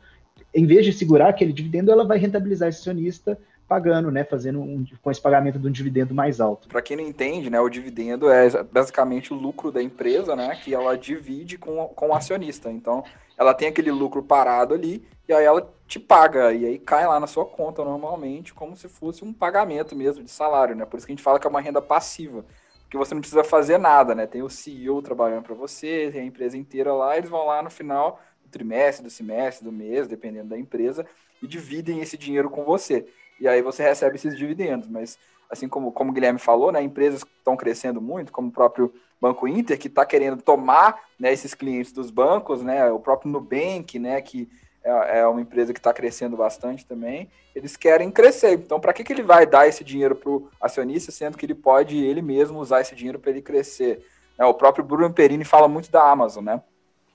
[0.54, 4.84] Em vez de segurar aquele dividendo, ela vai rentabilizar esse acionista pagando, né, fazendo um,
[5.00, 6.68] com esse pagamento de um dividendo mais alto.
[6.68, 10.74] Para quem não entende, né, o dividendo é basicamente o lucro da empresa, né, que
[10.74, 12.70] ela divide com, com o acionista.
[12.70, 13.02] Então,
[13.38, 17.20] ela tem aquele lucro parado ali e aí ela te paga e aí cai lá
[17.20, 20.86] na sua conta normalmente, como se fosse um pagamento mesmo de salário, né?
[20.86, 22.46] Por isso que a gente fala que é uma renda passiva,
[22.82, 24.26] porque você não precisa fazer nada, né?
[24.26, 27.68] Tem o CEO trabalhando para você, tem a empresa inteira lá, eles vão lá no
[27.68, 31.06] final do trimestre, do semestre, do mês, dependendo da empresa,
[31.42, 33.06] e dividem esse dinheiro com você
[33.38, 34.88] e aí você recebe esses dividendos.
[34.88, 35.18] Mas,
[35.50, 39.46] assim como, como o Guilherme falou, né, empresas estão crescendo muito, como o próprio Banco
[39.46, 44.22] Inter, que está querendo tomar né, esses clientes dos bancos, né, o próprio Nubank, né,
[44.22, 44.48] que
[44.84, 48.54] é, é uma empresa que está crescendo bastante também, eles querem crescer.
[48.54, 51.54] Então, para que, que ele vai dar esse dinheiro para o acionista, sendo que ele
[51.54, 54.04] pode ele mesmo usar esse dinheiro para ele crescer?
[54.38, 54.44] Né?
[54.44, 56.62] O próprio Bruno Perini fala muito da Amazon, né?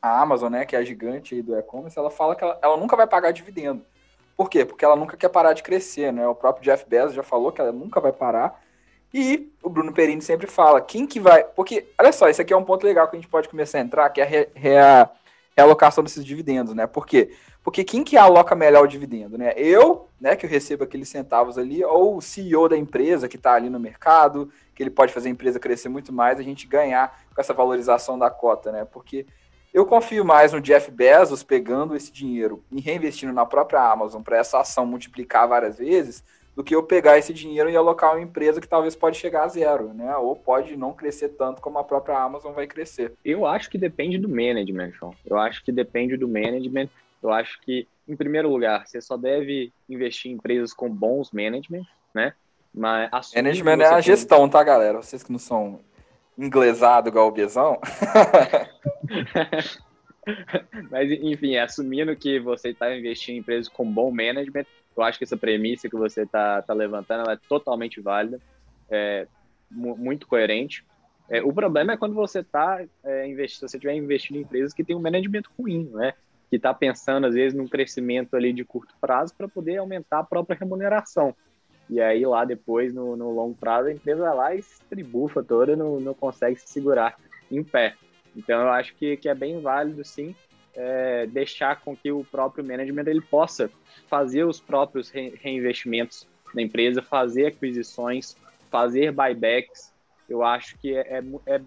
[0.01, 2.95] A Amazon, né, que é a gigante do e-commerce, ela fala que ela, ela nunca
[2.95, 3.83] vai pagar dividendo.
[4.37, 4.63] Por quê?
[4.63, 6.27] Porque ela nunca quer parar de crescer, né?
[6.27, 8.61] O próprio Jeff Bezos já falou que ela nunca vai parar.
[9.11, 11.43] E o Bruno Perini sempre fala, quem que vai...
[11.43, 13.81] Porque, olha só, isso aqui é um ponto legal que a gente pode começar a
[13.81, 15.09] entrar, que é a.
[15.57, 16.85] realocação desses dividendos, né?
[16.85, 17.31] Por quê?
[17.63, 19.53] Porque quem que aloca melhor o dividendo, né?
[19.57, 23.53] Eu, né, que eu recebo aqueles centavos ali, ou o CEO da empresa que está
[23.53, 27.19] ali no mercado, que ele pode fazer a empresa crescer muito mais, a gente ganhar
[27.33, 28.85] com essa valorização da cota, né?
[28.85, 29.25] Porque
[29.73, 34.37] eu confio mais no Jeff Bezos pegando esse dinheiro e reinvestindo na própria Amazon para
[34.37, 36.23] essa ação multiplicar várias vezes,
[36.57, 39.47] do que eu pegar esse dinheiro e alocar uma empresa que talvez pode chegar a
[39.47, 40.17] zero, né?
[40.17, 43.13] Ou pode não crescer tanto como a própria Amazon vai crescer.
[43.23, 45.13] Eu acho que depende do management, João.
[45.23, 46.89] Eu acho que depende do management.
[47.21, 51.85] Eu acho que, em primeiro lugar, você só deve investir em empresas com bons management,
[52.11, 52.33] né?
[52.73, 54.01] Mas management é a tem...
[54.01, 54.99] gestão, tá, galera?
[54.99, 55.79] Vocês que não são
[56.35, 57.79] inglesado igual o Biezão.
[60.89, 64.65] Mas, enfim, assumindo que você está investindo em empresas com bom management,
[65.01, 68.39] eu acho que essa premissa que você está tá levantando é totalmente válida,
[68.89, 69.27] é,
[69.69, 70.83] muito coerente.
[71.29, 74.83] É, o problema é quando você está é, investindo, você estiver investindo em empresas que
[74.83, 76.13] têm um management ruim, né?
[76.49, 80.23] que está pensando, às vezes, num crescimento ali de curto prazo para poder aumentar a
[80.23, 81.35] própria remuneração.
[81.89, 85.75] E aí lá depois, no, no longo prazo, a empresa lá e se tribufa toda,
[85.75, 87.17] não, não consegue se segurar
[87.51, 87.95] em pé.
[88.35, 90.35] Então eu acho que, que é bem válido, sim,
[90.77, 93.69] é, deixar com que o próprio management ele possa
[94.07, 98.37] fazer os próprios re reinvestimentos na empresa, fazer aquisições,
[98.69, 99.91] fazer buybacks.
[100.29, 101.61] Eu acho que é, é, é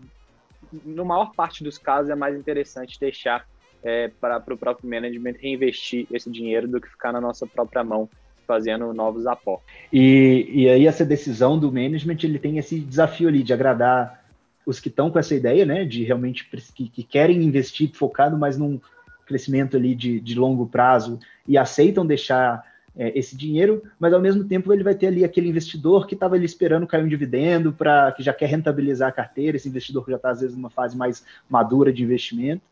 [0.84, 3.46] no maior parte dos casos é mais interessante deixar
[3.82, 8.08] é, para o próprio management reinvestir esse dinheiro do que ficar na nossa própria mão
[8.46, 9.66] fazendo novos aportes.
[9.92, 14.24] E, e aí essa decisão do management, ele tem esse desafio ali de agradar
[14.66, 18.58] os que estão com essa ideia, né, de realmente que, que, querem investir focado mais
[18.58, 18.80] num
[19.30, 22.64] crescimento ali de, de longo prazo e aceitam deixar
[22.96, 26.34] é, esse dinheiro, mas ao mesmo tempo ele vai ter ali aquele investidor que estava
[26.34, 30.10] ali esperando cair um dividendo para que já quer rentabilizar a carteira, esse investidor que
[30.10, 32.62] já está às vezes numa fase mais madura de investimento.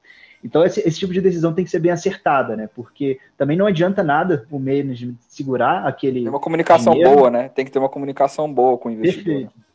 [0.43, 2.69] Então, esse, esse, tipo de decisão tem que ser bem acertada, né?
[2.73, 6.21] Porque também não adianta nada o management segurar aquele.
[6.21, 7.17] Tem uma comunicação dinheiro.
[7.17, 7.49] boa, né?
[7.49, 9.25] Tem que ter uma comunicação boa com o investidor.
[9.25, 9.69] Perfeito.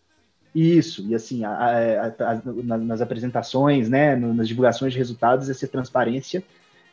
[0.56, 6.44] Isso, e assim, a, a, a, nas apresentações, né, nas divulgações de resultados, essa transparência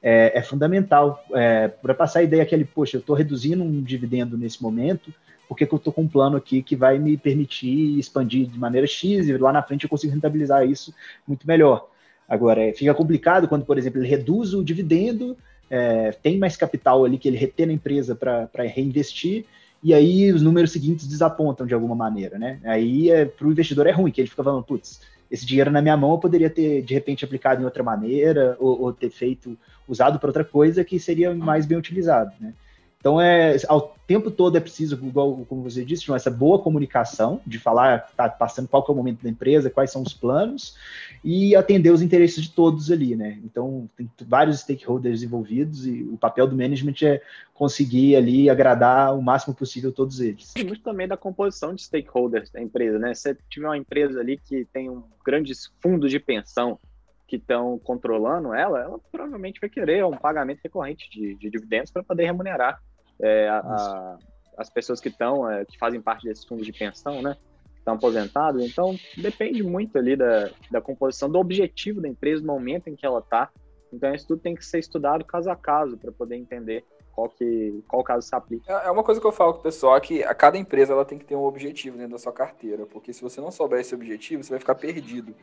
[0.02, 3.82] é, é fundamental é, para passar a ideia que ele, poxa, eu estou reduzindo um
[3.82, 5.12] dividendo nesse momento,
[5.48, 9.28] porque eu estou com um plano aqui que vai me permitir expandir de maneira X
[9.28, 10.94] e lá na frente eu consigo rentabilizar isso
[11.26, 11.88] muito melhor.
[12.28, 15.36] Agora, é, fica complicado quando, por exemplo, ele reduz o dividendo,
[15.68, 19.44] é, tem mais capital ali que ele retém na empresa para reinvestir,
[19.82, 22.60] e aí os números seguintes desapontam de alguma maneira, né?
[22.64, 25.80] Aí é, para o investidor é ruim, que ele fica falando, putz, esse dinheiro na
[25.80, 29.56] minha mão eu poderia ter de repente aplicado em outra maneira, ou, ou ter feito,
[29.86, 32.52] usado para outra coisa que seria mais bem utilizado, né?
[33.00, 37.58] Então, é, ao tempo todo é preciso, igual como você disse, essa boa comunicação, de
[37.58, 40.76] falar, tá passando qual é o momento da empresa, quais são os planos,
[41.24, 43.40] e atender os interesses de todos ali, né?
[43.42, 47.22] Então, tem vários stakeholders envolvidos e o papel do management é
[47.54, 50.52] conseguir ali agradar o máximo possível todos eles.
[50.58, 53.14] Muito também da composição de stakeholders da empresa, né?
[53.14, 56.78] Se tiver uma empresa ali que tem um grandes fundos de pensão
[57.26, 62.02] que estão controlando ela, ela provavelmente vai querer um pagamento recorrente de, de dividendos para
[62.02, 62.78] poder remunerar
[63.22, 64.18] é, a, a,
[64.58, 67.36] as pessoas que estão, é, que fazem parte desses fundos de pensão, né?
[67.76, 68.64] Estão aposentados.
[68.64, 73.06] Então, depende muito ali da, da composição, do objetivo da empresa, do momento em que
[73.06, 73.48] ela está.
[73.92, 77.82] Então, isso tudo tem que ser estudado caso a caso para poder entender qual, que,
[77.88, 78.72] qual caso se aplica.
[78.72, 80.92] É, é uma coisa que eu falo com o pessoal, é que a cada empresa
[80.92, 83.80] ela tem que ter um objetivo dentro da sua carteira, porque se você não souber
[83.80, 85.34] esse objetivo, você vai ficar perdido.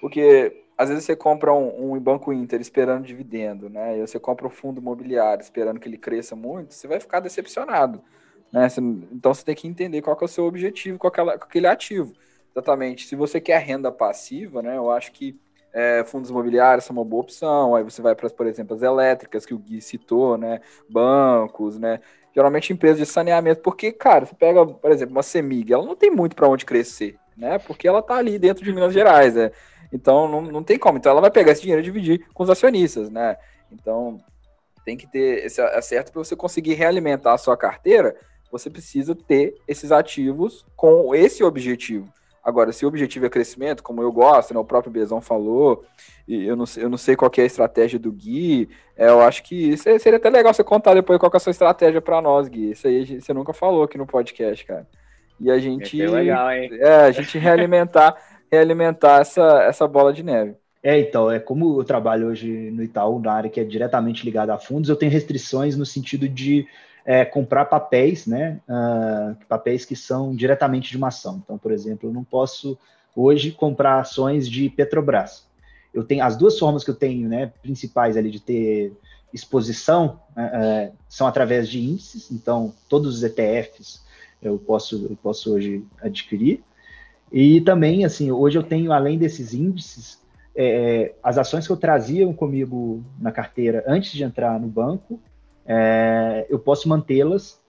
[0.00, 3.98] Porque às vezes você compra um, um Banco Inter esperando dividendo, né?
[3.98, 8.02] E você compra um fundo imobiliário esperando que ele cresça muito, você vai ficar decepcionado.
[8.52, 8.66] Né?
[9.12, 11.66] Então você tem que entender qual que é o seu objetivo com, aquela, com aquele
[11.66, 12.12] ativo.
[12.52, 13.06] Exatamente.
[13.06, 14.76] Se você quer renda passiva, né?
[14.76, 15.38] Eu acho que
[15.72, 17.74] é, fundos imobiliários são uma boa opção.
[17.76, 20.60] Aí você vai para, por exemplo, as elétricas que o Gui citou, né?
[20.88, 22.00] Bancos, né?
[22.34, 26.10] Geralmente empresas de saneamento, porque, cara, você pega, por exemplo, uma Semig, ela não tem
[26.10, 27.58] muito para onde crescer, né?
[27.58, 29.50] Porque ela tá ali dentro de Minas Gerais, né?
[29.92, 30.98] Então não, não tem como.
[30.98, 33.36] Então ela vai pegar esse dinheiro e dividir com os acionistas, né?
[33.70, 34.20] Então
[34.84, 38.16] tem que ter esse acerto para você conseguir realimentar a sua carteira.
[38.50, 42.08] Você precisa ter esses ativos com esse objetivo.
[42.42, 45.84] Agora, se o objetivo é crescimento, como eu gosto, né, o próprio Bezão falou,
[46.26, 49.20] e eu não, sei, eu não sei qual é a estratégia do Gui, é, eu
[49.20, 52.48] acho que seria até legal você contar depois qual é a sua estratégia para nós,
[52.48, 52.70] Gui.
[52.70, 54.86] Isso aí você nunca falou aqui no podcast, cara.
[55.38, 56.00] E a gente.
[56.00, 56.70] É legal, hein?
[56.80, 58.16] É, a gente realimentar
[58.50, 60.54] realimentar essa, essa bola de neve.
[60.82, 64.54] É, então, é como eu trabalho hoje no Itaú, na área que é diretamente ligada
[64.54, 66.66] a fundos, eu tenho restrições no sentido de
[67.04, 68.60] é, comprar papéis, né?
[68.68, 71.40] Uh, papéis que são diretamente de uma ação.
[71.44, 72.78] Então, por exemplo, eu não posso
[73.14, 75.44] hoje comprar ações de Petrobras.
[75.92, 78.92] Eu tenho as duas formas que eu tenho, né, principais ali de ter
[79.32, 82.30] exposição uh, são através de índices.
[82.30, 84.02] Então, todos os ETFs
[84.42, 86.62] eu posso eu posso hoje adquirir.
[87.32, 90.20] E também, assim, hoje eu tenho além desses índices
[90.54, 95.20] é, as ações que eu trazia comigo na carteira antes de entrar no banco,
[95.64, 97.60] é, eu posso mantê-las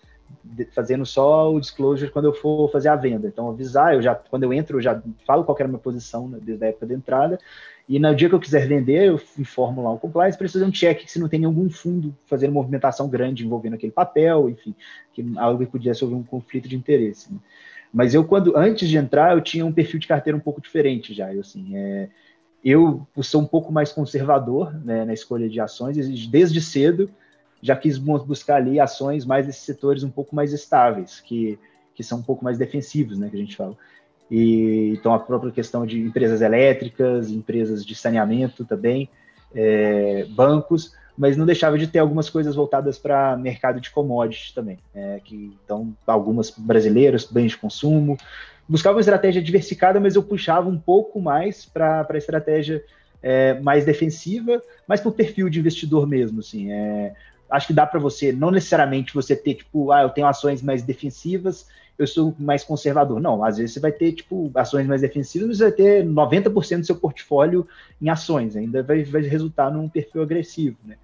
[0.73, 3.27] fazendo só o disclosure quando eu for fazer a venda.
[3.27, 6.27] Então, avisar, eu já, quando eu entro, eu já falo qual era a minha posição
[6.27, 7.39] né, desde a época da entrada,
[7.87, 10.71] e no dia que eu quiser vender, eu informo lá o compliance para fazer um
[10.71, 14.73] check se não tem nenhum fundo fazendo movimentação grande envolvendo aquele papel, enfim,
[15.13, 17.31] que algo que pudesse haver um conflito de interesse.
[17.31, 17.39] Né?
[17.93, 21.13] Mas eu, quando antes de entrar, eu tinha um perfil de carteira um pouco diferente
[21.13, 21.33] já.
[21.33, 22.09] Eu, assim, é,
[22.63, 25.97] eu sou um pouco mais conservador né, na escolha de ações,
[26.29, 27.09] desde cedo
[27.61, 31.59] já quis buscar ali ações mais desses setores um pouco mais estáveis, que,
[31.93, 33.77] que são um pouco mais defensivos, né, que a gente fala.
[34.29, 39.09] E, então, a própria questão de empresas elétricas, empresas de saneamento também,
[39.53, 44.79] é, bancos, mas não deixava de ter algumas coisas voltadas para mercado de commodities também,
[44.91, 48.17] é, que então algumas brasileiras, bens de consumo,
[48.67, 52.83] buscava uma estratégia diversificada, mas eu puxava um pouco mais para a estratégia
[53.21, 57.13] é, mais defensiva, mas para o perfil de investidor mesmo, assim, é,
[57.51, 60.81] acho que dá para você, não necessariamente você ter, tipo, ah, eu tenho ações mais
[60.81, 61.67] defensivas,
[61.99, 63.21] eu sou mais conservador.
[63.21, 66.85] Não, às vezes você vai ter, tipo, ações mais defensivas, mas vai ter 90% do
[66.87, 67.67] seu portfólio
[68.01, 70.95] em ações, ainda vai, vai resultar num perfil agressivo, né?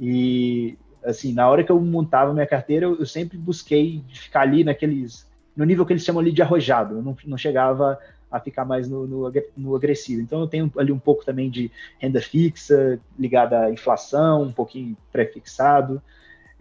[0.00, 5.28] E, assim, na hora que eu montava minha carteira, eu, sempre busquei ficar ali naqueles,
[5.54, 7.98] no nível que eles chamam ali de arrojado, eu não, não chegava
[8.30, 10.22] a ficar mais no, no, no, agressivo.
[10.22, 14.96] Então eu tenho ali um pouco também de renda fixa ligada à inflação, um pouquinho
[15.12, 16.00] pré-fixado.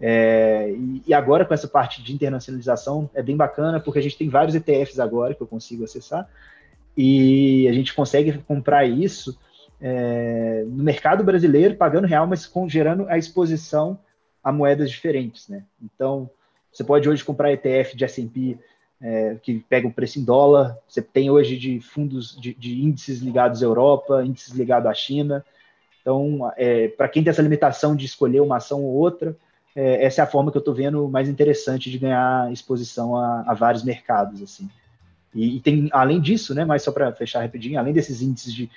[0.02, 4.18] É, e, e, agora com essa parte de internacionalização é bem bacana porque a gente
[4.18, 6.26] tem vários ETFs agora que eu consigo acessar
[6.96, 9.38] e a gente consegue comprar isso
[9.82, 14.00] é, no mercado brasileiro pagando real, mas com, gerando a exposição
[14.44, 15.64] a moedas diferentes, né?
[15.82, 16.30] Então
[16.72, 18.58] você pode hoje comprar ETF de S&P
[19.02, 20.78] é, que pega o preço em dólar.
[20.88, 25.44] Você tem hoje de fundos de, de índices ligados à Europa, índices ligados à China.
[26.02, 29.36] Então, é, para quem tem essa limitação de escolher uma ação ou outra,
[29.76, 33.44] é, essa é a forma que eu estou vendo mais interessante de ganhar exposição a,
[33.48, 34.42] a vários mercados.
[34.42, 34.70] assim.
[35.34, 38.70] E, e, tem, além disso, né, mas só para fechar rapidinho, além desses índices de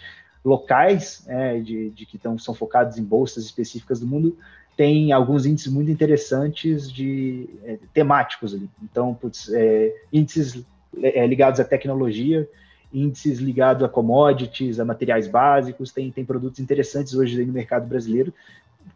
[0.44, 4.37] locais, é, de, de, que tão, são focados em bolsas específicas do mundo,
[4.76, 8.68] tem alguns índices muito interessantes de é, temáticos ali.
[8.83, 10.64] Então, putz, é, índices
[11.00, 12.48] é, ligados à tecnologia,
[12.92, 18.33] índices ligados a commodities, a materiais básicos, tem, tem produtos interessantes hoje no mercado brasileiro,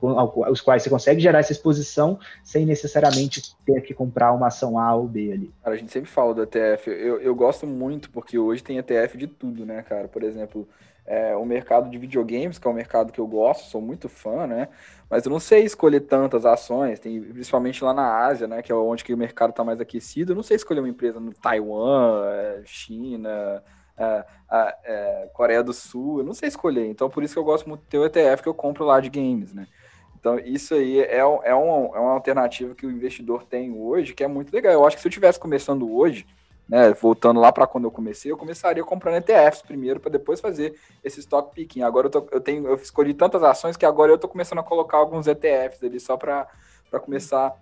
[0.01, 0.13] com,
[0.51, 4.95] os quais você consegue gerar essa exposição sem necessariamente ter que comprar uma ação A
[4.95, 5.51] ou B ali.
[5.63, 9.17] Cara, a gente sempre fala do ETF, eu, eu gosto muito porque hoje tem ETF
[9.17, 10.09] de tudo, né, cara?
[10.09, 10.69] Por exemplo,
[11.07, 14.47] é, o mercado de videogames, que é um mercado que eu gosto, sou muito fã,
[14.47, 14.69] né?
[15.09, 18.61] Mas eu não sei escolher tantas ações, tem, principalmente lá na Ásia, né?
[18.61, 20.33] Que é onde que o mercado está mais aquecido.
[20.33, 23.63] Eu não sei escolher uma empresa no Taiwan, é, China,
[23.97, 24.25] é,
[24.85, 26.87] é, Coreia do Sul, eu não sei escolher.
[26.87, 29.01] Então, por isso que eu gosto muito de ter o ETF que eu compro lá
[29.01, 29.69] de games, né?
[30.19, 34.25] Então, isso aí é, é, um, é uma alternativa que o investidor tem hoje, que
[34.25, 34.73] é muito legal.
[34.73, 36.27] Eu acho que se eu estivesse começando hoje,
[36.69, 40.75] né, voltando lá para quando eu comecei, eu começaria comprando ETFs primeiro para depois fazer
[41.05, 41.83] esse stock picking.
[41.83, 44.65] Agora eu, tô, eu tenho, eu escolhi tantas ações que agora eu estou começando a
[44.65, 46.49] colocar alguns ETFs ali só para
[47.05, 47.57] começar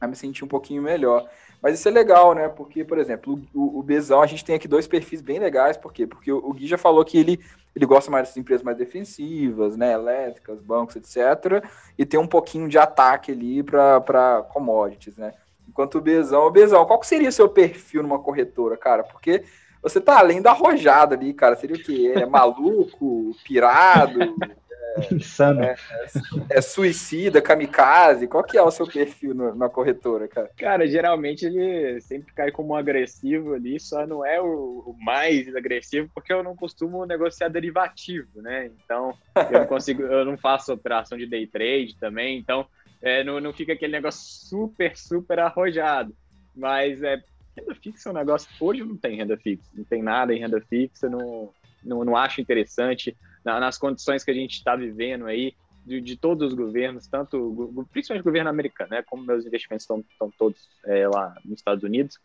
[0.00, 1.28] a me sentir um pouquinho melhor.
[1.60, 2.48] Mas isso é legal, né?
[2.48, 5.92] Porque, por exemplo, o, o Bezão, a gente tem aqui dois perfis bem legais, por
[5.92, 6.06] quê?
[6.06, 7.40] Porque o, o Gui já falou que ele,
[7.74, 9.92] ele gosta mais das empresas mais defensivas, né?
[9.92, 11.64] Elétricas, bancos, etc.
[11.98, 15.34] E tem um pouquinho de ataque ali para commodities, né?
[15.68, 19.04] Enquanto o Bezão, o Bezão, qual seria o seu perfil numa corretora, cara?
[19.04, 19.44] Porque
[19.82, 21.56] você tá além da arrojada ali, cara.
[21.56, 22.12] Seria o quê?
[22.16, 25.62] É maluco, pirado, é, insano.
[25.62, 25.74] É,
[26.50, 28.26] é, é, suicida, kamikaze?
[28.26, 30.50] Qual que é o seu perfil no, na corretora, cara?
[30.56, 35.54] Cara, geralmente ele sempre cai como um agressivo ali, só não é o, o, mais
[35.54, 38.70] agressivo porque eu não costumo negociar derivativo, né?
[38.84, 39.14] Então,
[39.50, 42.66] eu não consigo, eu não faço operação de day trade também, então
[43.00, 46.14] é, não, não fica aquele negócio super, super arrojado.
[46.54, 47.22] Mas é,
[47.56, 48.48] renda fixa é um negócio.
[48.60, 51.52] Hoje não tem renda fixa, não tem nada em renda fixa, não,
[51.84, 53.16] não, não acho interessante.
[53.44, 55.54] Na, nas condições que a gente está vivendo aí,
[55.86, 60.30] de, de, todos os governos, tanto principalmente o governo americano, né, como meus investimentos estão,
[60.36, 62.18] todos é, lá nos Estados Unidos,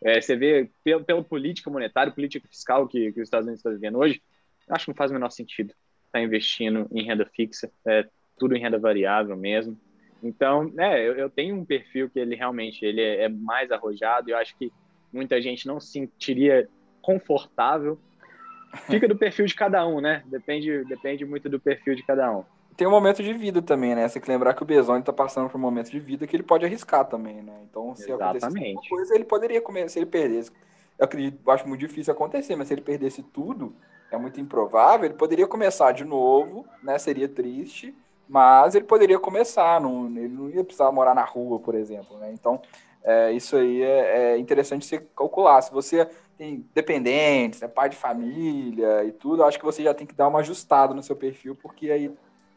[0.00, 3.72] É, você vê pela, pela política monetária, política fiscal que, que os Estados Unidos estão
[3.72, 4.22] vivendo hoje,
[4.68, 8.08] acho que não faz o menor sentido estar tá investindo em renda fixa, é
[8.38, 9.76] tudo em renda variável mesmo.
[10.22, 14.30] Então, é, eu, eu tenho um perfil que ele realmente ele é, é mais arrojado.
[14.30, 14.72] Eu acho que
[15.12, 16.68] muita gente não se sentiria
[17.00, 17.98] confortável.
[18.86, 20.22] Fica do perfil de cada um, né?
[20.26, 22.44] Depende, depende muito do perfil de cada um.
[22.76, 24.06] Tem um momento de vida também, né?
[24.06, 26.36] Você tem que lembrar que o Bezoni está passando por um momento de vida que
[26.36, 27.54] ele pode arriscar também, né?
[27.68, 28.44] Então, se Exatamente.
[28.44, 30.52] acontecer alguma coisa, ele poderia comer, se ele perdesse.
[30.96, 33.74] Eu acredito, eu acho muito difícil acontecer, mas se ele perdesse tudo,
[34.12, 36.98] é muito improvável, ele poderia começar de novo, né?
[36.98, 37.94] Seria triste,
[38.28, 42.30] mas ele poderia começar, não, ele não ia precisar morar na rua, por exemplo, né?
[42.32, 42.60] Então,
[43.02, 45.62] é, isso aí é, é, interessante você calcular.
[45.62, 46.06] Se você
[46.36, 50.28] tem dependentes, é pai de família e tudo, acho que você já tem que dar
[50.28, 52.12] uma ajustada no seu perfil, porque aí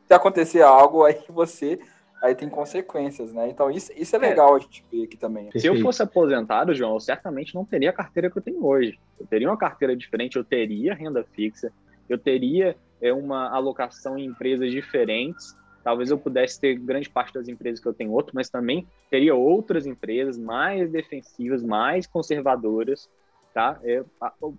[0.06, 1.80] se acontecer algo, aí você
[2.22, 3.50] aí tem consequências, né?
[3.50, 4.22] Então isso, isso é, é.
[4.22, 4.58] legal é.
[4.58, 5.50] a gente ver aqui também.
[5.56, 9.00] Se eu fosse aposentado, João, eu certamente não teria a carteira que eu tenho hoje.
[9.18, 11.72] Eu teria uma carteira diferente, eu teria renda fixa,
[12.10, 17.48] eu teria é, uma alocação em empresas diferentes Talvez eu pudesse ter grande parte das
[17.48, 23.10] empresas que eu tenho outro, mas também teria outras empresas mais defensivas, mais conservadoras,
[23.54, 23.80] tá?
[23.84, 24.04] É,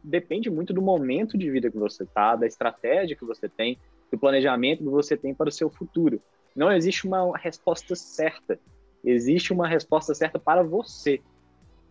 [0.02, 3.78] depende muito do momento de vida que você tá, da estratégia que você tem,
[4.10, 6.20] do planejamento que você tem para o seu futuro.
[6.54, 8.58] Não existe uma resposta certa.
[9.04, 11.20] Existe uma resposta certa para você.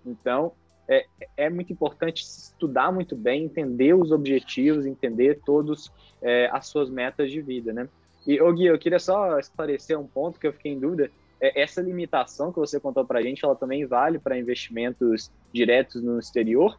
[0.06, 0.54] Então,
[0.88, 1.06] é,
[1.38, 7.32] é muito importante estudar muito bem, entender os objetivos, entender todos é, as suas metas
[7.32, 7.88] de vida, né?
[8.26, 11.10] E, ô Gui, eu queria só esclarecer um ponto que eu fiquei em dúvida.
[11.40, 16.02] É, essa limitação que você contou para a gente, ela também vale para investimentos diretos
[16.02, 16.78] no exterior?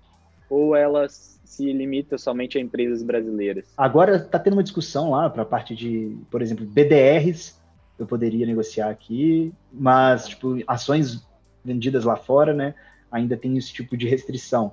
[0.48, 3.72] Ou ela se limita somente a empresas brasileiras?
[3.76, 7.60] Agora está tendo uma discussão lá para a parte de, por exemplo, BDRs,
[7.98, 11.26] eu poderia negociar aqui, mas, tipo, ações
[11.64, 12.74] vendidas lá fora, né,
[13.10, 14.72] ainda tem esse tipo de restrição.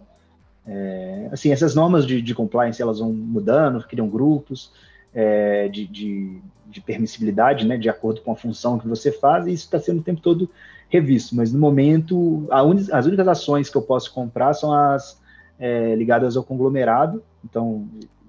[0.66, 4.72] É, assim, essas normas de, de compliance, elas vão mudando, criam grupos,
[5.14, 9.54] é, de, de, de, permissibilidade, né, de acordo com a função que você faz, e
[9.54, 10.50] isso está sendo o tempo todo
[10.90, 11.36] revisto.
[11.36, 15.22] Mas no momento, un, as únicas ações que eu posso comprar são as
[15.60, 17.88] é, ligadas ao conglomerado, então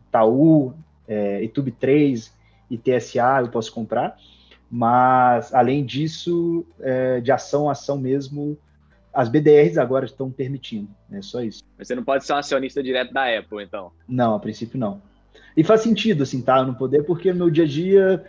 [0.09, 0.75] Itaú,
[1.07, 2.33] é, YouTube 3
[2.71, 4.17] e TSA eu posso comprar,
[4.71, 8.57] mas além disso, é, de ação a ação mesmo,
[9.13, 11.65] as BDRs agora estão permitindo, é só isso.
[11.77, 13.91] Mas você não pode ser um acionista direto da Apple, então?
[14.09, 15.03] Não, a princípio não.
[15.57, 16.63] E faz sentido, assim, tá?
[16.65, 18.25] No poder, porque no meu dia a dia,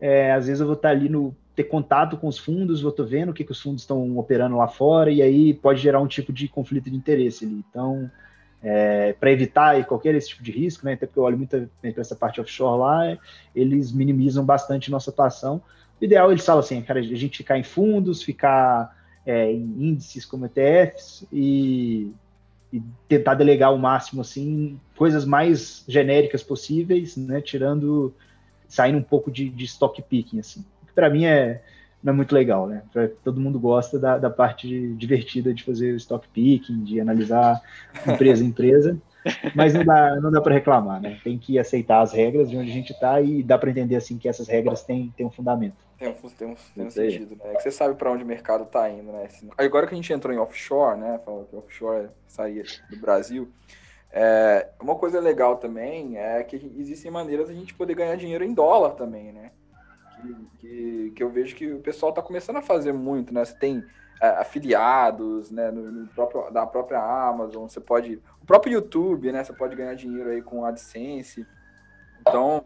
[0.00, 3.04] é, às vezes eu vou estar ali no ter contato com os fundos, vou estar
[3.04, 6.06] vendo o que, que os fundos estão operando lá fora, e aí pode gerar um
[6.06, 7.62] tipo de conflito de interesse ali.
[7.68, 8.10] Então,
[8.62, 12.00] é, para evitar qualquer esse tipo de risco, né, até porque eu olho muito para
[12.00, 13.18] essa parte offshore lá,
[13.54, 15.60] eles minimizam bastante nossa atuação.
[16.00, 18.96] O ideal, eles falam assim, cara, a gente ficar em fundos, ficar
[19.26, 22.10] é, em índices como ETFs e
[22.72, 28.14] e tentar delegar o máximo assim coisas mais genéricas possíveis, né, tirando
[28.66, 30.64] saindo um pouco de, de stock picking assim.
[30.94, 31.62] Para mim é
[32.02, 32.82] não é muito legal, né?
[32.92, 37.62] Pra, todo mundo gosta da, da parte divertida de fazer stock picking, de analisar
[38.06, 38.98] empresa em empresa,
[39.54, 41.18] mas não dá, não dá para reclamar, né?
[41.22, 44.18] Tem que aceitar as regras de onde a gente está e dá para entender assim
[44.18, 45.76] que essas regras têm, têm um fundamento.
[46.02, 47.52] Tem um, tem um, tem um sentido, né?
[47.52, 49.28] É que você sabe para onde o mercado está indo, né?
[49.56, 51.20] Agora que a gente entrou em offshore, né?
[51.24, 53.48] Falou que offshore saía do Brasil.
[54.10, 58.42] É, uma coisa legal também é que existem maneiras de a gente poder ganhar dinheiro
[58.42, 59.52] em dólar também, né?
[60.20, 63.44] Que, que, que eu vejo que o pessoal está começando a fazer muito, né?
[63.44, 63.84] Você tem
[64.20, 65.70] é, afiliados, né?
[65.70, 68.20] No, no, próprio, da própria Amazon, você pode...
[68.42, 69.44] O próprio YouTube, né?
[69.44, 71.46] Você pode ganhar dinheiro aí com AdSense.
[72.20, 72.64] Então,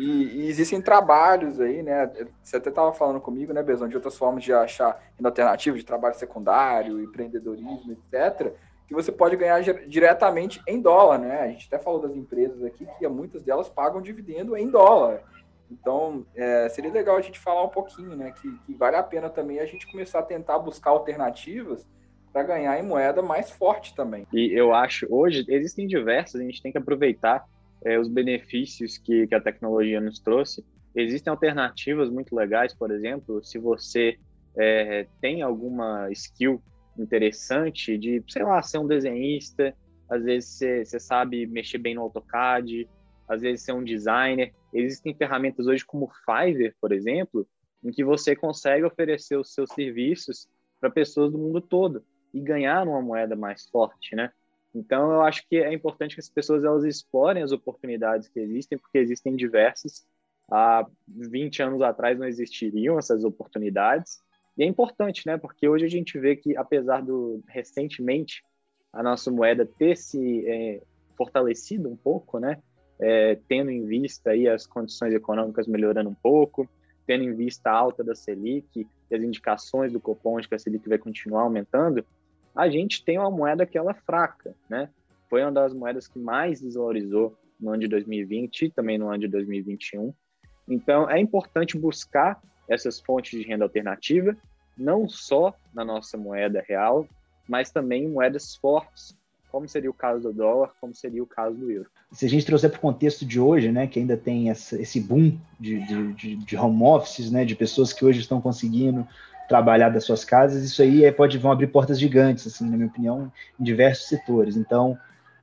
[0.00, 2.10] e, e, existem trabalhos aí, né?
[2.42, 6.14] Você até estava falando comigo, né, Bezão, de outras formas de achar alternativas de trabalho
[6.14, 8.54] secundário, empreendedorismo, etc.,
[8.88, 11.40] que você pode ganhar diretamente em dólar, né?
[11.42, 15.22] A gente até falou das empresas aqui que muitas delas pagam dividendo em dólar.
[15.70, 18.32] Então, é, seria legal a gente falar um pouquinho, né?
[18.32, 21.86] Que, que vale a pena também a gente começar a tentar buscar alternativas
[22.32, 24.26] para ganhar em moeda mais forte também.
[24.32, 27.46] E eu acho, hoje existem diversas, a gente tem que aproveitar
[27.84, 30.64] é, os benefícios que, que a tecnologia nos trouxe.
[30.94, 34.18] Existem alternativas muito legais, por exemplo, se você
[34.56, 36.62] é, tem alguma skill
[36.98, 39.74] interessante de, sei lá, ser um desenhista,
[40.08, 42.88] às vezes você, você sabe mexer bem no AutoCAD,
[43.28, 44.52] às vezes ser um designer.
[44.74, 47.46] Existem ferramentas hoje como Fiverr, por exemplo,
[47.82, 50.48] em que você consegue oferecer os seus serviços
[50.80, 52.04] para pessoas do mundo todo
[52.34, 54.32] e ganhar uma moeda mais forte, né?
[54.74, 58.78] Então, eu acho que é importante que as pessoas elas explorem as oportunidades que existem,
[58.78, 60.06] porque existem diversas.
[60.50, 64.20] Há 20 anos atrás não existiriam essas oportunidades.
[64.56, 65.36] E é importante, né?
[65.36, 68.42] Porque hoje a gente vê que, apesar do recentemente
[68.92, 70.82] a nossa moeda ter se é,
[71.16, 72.58] fortalecido um pouco, né?
[72.98, 76.68] É, tendo em vista aí as condições econômicas melhorando um pouco,
[77.06, 80.58] tendo em vista a alta da Selic e as indicações do Copom de que a
[80.58, 82.04] Selic vai continuar aumentando,
[82.54, 84.88] a gente tem uma moeda que ela é fraca, né?
[85.28, 89.18] Foi uma das moedas que mais desvalorizou no ano de 2020 e também no ano
[89.18, 90.12] de 2021.
[90.68, 94.36] Então, é importante buscar essas fontes de renda alternativa,
[94.76, 97.06] não só na nossa moeda real,
[97.48, 99.16] mas também em moedas fortes,
[99.50, 101.90] como seria o caso do dólar, como seria o caso do euro.
[102.12, 105.00] Se a gente trouxer para o contexto de hoje, né, que ainda tem essa, esse
[105.00, 109.06] boom de, de, de, home offices, né, de pessoas que hoje estão conseguindo
[109.50, 113.32] trabalhar das suas casas, isso aí pode vão abrir portas gigantes, assim, na minha opinião,
[113.58, 114.56] em diversos setores.
[114.56, 114.96] Então,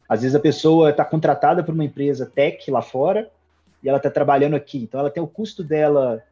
[0.07, 3.29] às vezes a pessoa está contratada por uma empresa tech lá fora
[3.83, 6.23] e ela está trabalhando aqui, então ela tem o custo dela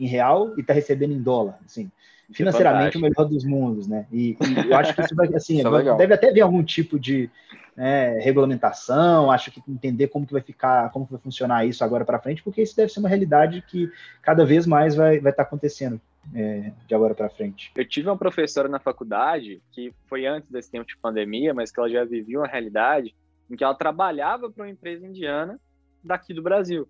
[0.00, 1.90] em real e está recebendo em dólar, assim
[2.32, 4.06] financeiramente o melhor dos mundos, né?
[4.12, 6.98] E, e, eu acho que isso vai, assim, isso é deve até haver algum tipo
[6.98, 7.28] de
[7.76, 12.04] né, regulamentação, acho que entender como que vai ficar, como que vai funcionar isso agora
[12.04, 13.90] para frente, porque isso deve ser uma realidade que
[14.22, 16.00] cada vez mais vai estar vai tá acontecendo
[16.34, 17.72] é, de agora para frente.
[17.74, 21.80] Eu tive uma professora na faculdade que foi antes desse tempo de pandemia, mas que
[21.80, 23.14] ela já vivia uma realidade
[23.50, 25.58] em que ela trabalhava para uma empresa indiana
[26.04, 26.86] daqui do Brasil.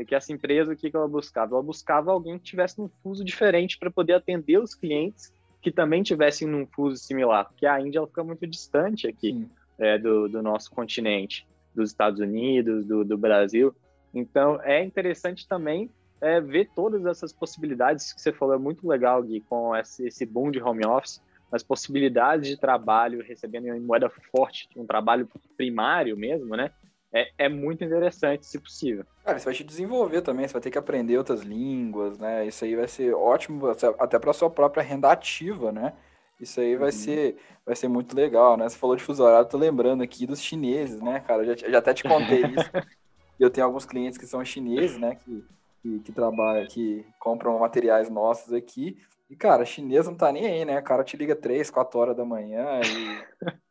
[0.00, 1.54] É que essa empresa, o que, que ela buscava?
[1.54, 5.30] Ela buscava alguém que tivesse um fuso diferente para poder atender os clientes
[5.60, 9.46] que também tivessem num fuso similar, porque a Índia ela fica muito distante aqui
[9.78, 13.76] é, do, do, nosso continente, dos Estados Unidos, do, do Brasil.
[14.14, 19.22] Então, é interessante também é, ver todas essas possibilidades que você falou, é muito legal,
[19.22, 21.20] Gui, com esse, esse boom de home office,
[21.52, 25.28] as possibilidades de trabalho recebendo em moeda forte, um trabalho
[25.58, 26.70] primário mesmo, né?
[27.12, 29.04] É, é muito interessante, se possível.
[29.24, 32.46] Cara, isso vai te desenvolver também, você vai ter que aprender outras línguas, né?
[32.46, 33.66] Isso aí vai ser ótimo
[33.98, 35.92] até para sua própria renda ativa, né?
[36.40, 36.92] Isso aí vai, uhum.
[36.92, 37.36] ser,
[37.66, 38.68] vai ser muito legal, né?
[38.68, 41.42] Você falou de fuso horário, tô lembrando aqui dos chineses, né, cara?
[41.42, 42.70] Eu já, já até te contei isso.
[43.38, 45.16] Eu tenho alguns clientes que são chineses, né?
[45.24, 45.44] Que,
[45.82, 48.98] que, que trabalham, que compram materiais nossos aqui.
[49.30, 50.80] E, cara, chinês não tá nem aí, né?
[50.80, 53.20] O cara te liga 3, 4 horas da manhã e.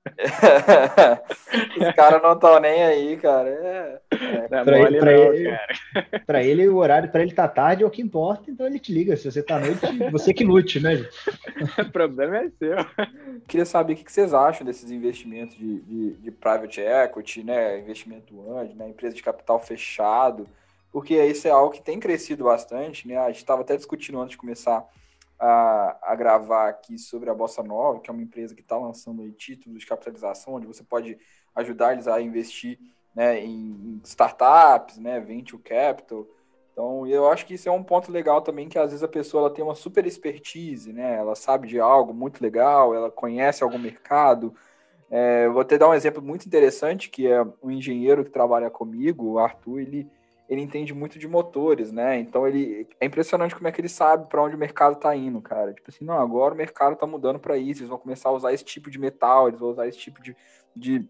[1.86, 3.50] Os caras não estão nem aí, cara.
[3.50, 4.48] É, é.
[4.64, 6.24] Pra, ele, pra, não, ele, cara.
[6.26, 8.94] pra ele, o horário pra ele tá tarde é o que importa, então ele te
[8.94, 9.18] liga.
[9.18, 10.94] Se você tá noite, você que lute, né?
[11.78, 12.78] o problema é seu.
[13.46, 17.80] Queria saber o que vocês acham desses investimentos de, de, de private equity, né?
[17.80, 18.88] Investimento anjo, né?
[18.88, 20.48] Empresa de capital fechado,
[20.90, 23.18] porque isso é algo que tem crescido bastante, né?
[23.18, 24.88] A gente estava até discutindo antes de começar
[25.40, 29.22] a, a, gravar aqui sobre a Bossa Nova, que é uma empresa que está lançando
[29.22, 31.18] aí títulos de capitalização, onde você pode
[31.56, 32.78] ajudar eles a investir
[33.16, 36.28] né, em startups, né, venture capital.
[36.72, 39.44] Então, eu acho que isso é um ponto legal também, que às vezes a pessoa
[39.44, 43.80] ela tem uma super expertise, né, ela sabe de algo muito legal, ela conhece algum
[43.80, 44.54] mercado.
[45.10, 49.34] É, vou até dar um exemplo muito interessante, que é um engenheiro que trabalha comigo,
[49.34, 50.08] o Arthur, ele
[50.50, 52.20] ele entende muito de motores, né?
[52.20, 55.40] Então ele é impressionante como é que ele sabe para onde o mercado está indo,
[55.42, 55.74] cara.
[55.74, 58.52] Tipo assim, não, agora o mercado está mudando para isso, eles vão começar a usar
[58.52, 60.36] esse tipo de metal, eles vão usar esse tipo de,
[60.76, 61.08] de...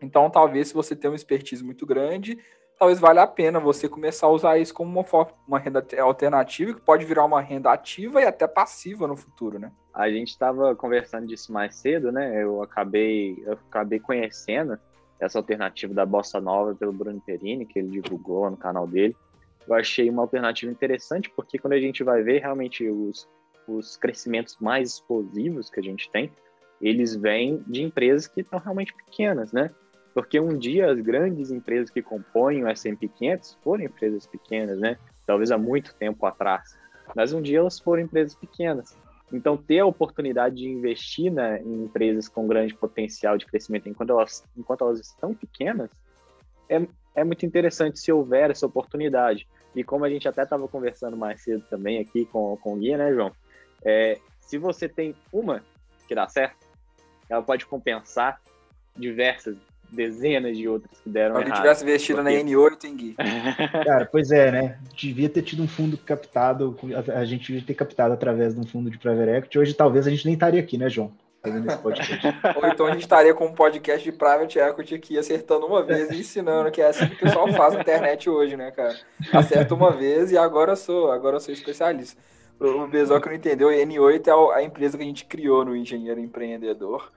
[0.00, 2.38] Então, talvez se você tem uma expertise muito grande,
[2.78, 6.74] talvez valha a pena você começar a usar isso como uma, forma, uma renda alternativa
[6.74, 9.72] que pode virar uma renda ativa e até passiva no futuro, né?
[9.94, 12.42] A gente estava conversando disso mais cedo, né?
[12.42, 14.78] Eu acabei, eu acabei conhecendo
[15.20, 19.16] essa alternativa da Bossa Nova pelo Bruno Perini, que ele divulgou no canal dele.
[19.66, 23.28] Eu achei uma alternativa interessante, porque quando a gente vai ver realmente os,
[23.68, 26.32] os crescimentos mais explosivos que a gente tem,
[26.80, 29.70] eles vêm de empresas que estão realmente pequenas, né?
[30.12, 34.98] Porque um dia as grandes empresas que compõem o S&P 500 foram empresas pequenas, né?
[35.24, 36.76] Talvez há muito tempo atrás.
[37.14, 38.96] Mas um dia elas foram empresas pequenas.
[39.32, 44.10] Então, ter a oportunidade de investir né, em empresas com grande potencial de crescimento enquanto
[44.10, 45.90] elas, enquanto elas estão pequenas
[46.68, 49.46] é, é muito interessante se houver essa oportunidade.
[49.74, 52.96] E como a gente até estava conversando mais cedo também aqui com, com o Guia,
[52.96, 53.32] né, João?
[53.84, 55.62] É, se você tem uma
[56.06, 56.66] que dá certo,
[57.28, 58.40] ela pode compensar
[58.96, 59.56] diversas
[59.92, 61.48] dezenas de outras que deram errado.
[61.48, 62.42] Se tivesse investido porque...
[62.42, 63.14] na N8, hein, Gui?
[63.84, 64.78] Cara, pois é, né?
[64.96, 66.76] Devia ter tido um fundo captado,
[67.14, 69.58] a gente devia ter captado através de um fundo de private equity.
[69.58, 71.12] Hoje talvez a gente nem estaria aqui, né, João?
[71.42, 72.26] Fazendo esse podcast.
[72.56, 76.10] Ou então a gente estaria com um podcast de private equity aqui, acertando uma vez
[76.10, 78.96] e ensinando, que é assim que o pessoal faz na internet hoje, né, cara?
[79.32, 82.20] Acerta uma vez e agora sou, agora sou especialista.
[82.60, 85.74] O Bezó que não entendeu, a N8 é a empresa que a gente criou no
[85.74, 87.10] Engenheiro Empreendedor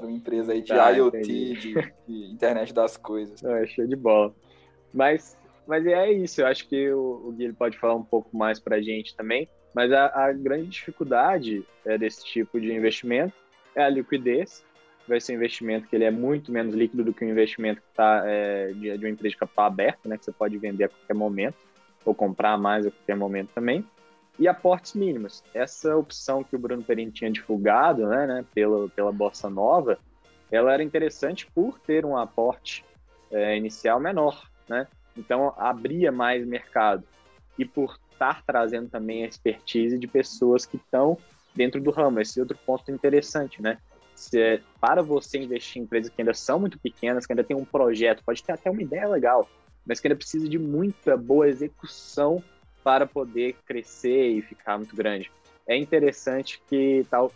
[0.00, 1.74] era uma empresa aí de tá, IoT, de,
[2.08, 3.42] de, internet das coisas.
[3.44, 4.34] É, show de bola.
[4.92, 5.36] Mas,
[5.66, 8.76] mas é isso, eu acho que o, o Gui pode falar um pouco mais para
[8.76, 9.48] a gente também.
[9.74, 13.34] Mas a, a grande dificuldade é, desse tipo de investimento
[13.74, 14.64] é a liquidez,
[15.06, 17.88] vai ser um investimento que ele é muito menos líquido do que um investimento que
[17.88, 20.88] está é, de, de uma empresa de capital aberto, né, que você pode vender a
[20.88, 21.56] qualquer momento,
[22.04, 23.84] ou comprar mais a qualquer momento também.
[24.38, 25.44] E aportes mínimos.
[25.52, 29.98] Essa opção que o Bruno Perini tinha divulgado né, né, pela, pela Bossa Nova,
[30.50, 32.84] ela era interessante por ter um aporte
[33.30, 34.48] é, inicial menor.
[34.68, 34.86] Né?
[35.16, 37.04] Então, abria mais mercado.
[37.58, 41.16] E por estar trazendo também a expertise de pessoas que estão
[41.54, 42.20] dentro do ramo.
[42.20, 43.78] Esse é outro ponto interessante, né?
[44.14, 47.56] Se é, para você investir em empresas que ainda são muito pequenas, que ainda tem
[47.56, 49.48] um projeto, pode ter até uma ideia legal,
[49.86, 52.42] mas que ainda precisa de muita boa execução
[52.82, 55.30] para poder crescer e ficar muito grande.
[55.66, 57.32] É interessante que tal,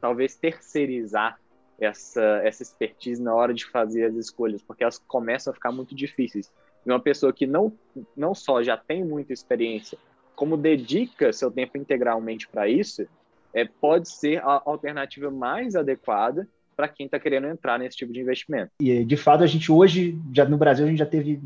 [0.00, 1.38] talvez terceirizar
[1.78, 5.94] essa, essa expertise na hora de fazer as escolhas, porque elas começam a ficar muito
[5.94, 6.52] difíceis.
[6.84, 7.72] E uma pessoa que não,
[8.16, 9.98] não só já tem muita experiência,
[10.34, 13.06] como dedica seu tempo integralmente para isso,
[13.52, 18.20] é, pode ser a alternativa mais adequada para quem está querendo entrar nesse tipo de
[18.20, 18.72] investimento.
[18.80, 21.42] E de fato a gente hoje, já no Brasil, a gente já teve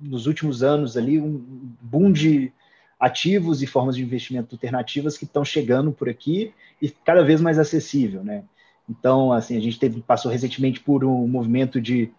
[0.00, 1.38] nos últimos anos ali um
[1.80, 2.52] boom de
[3.00, 7.58] ativos e formas de investimento alternativas que estão chegando por aqui e cada vez mais
[7.58, 8.44] acessível, né?
[8.88, 12.10] Então, assim, a gente teve, passou recentemente por um movimento de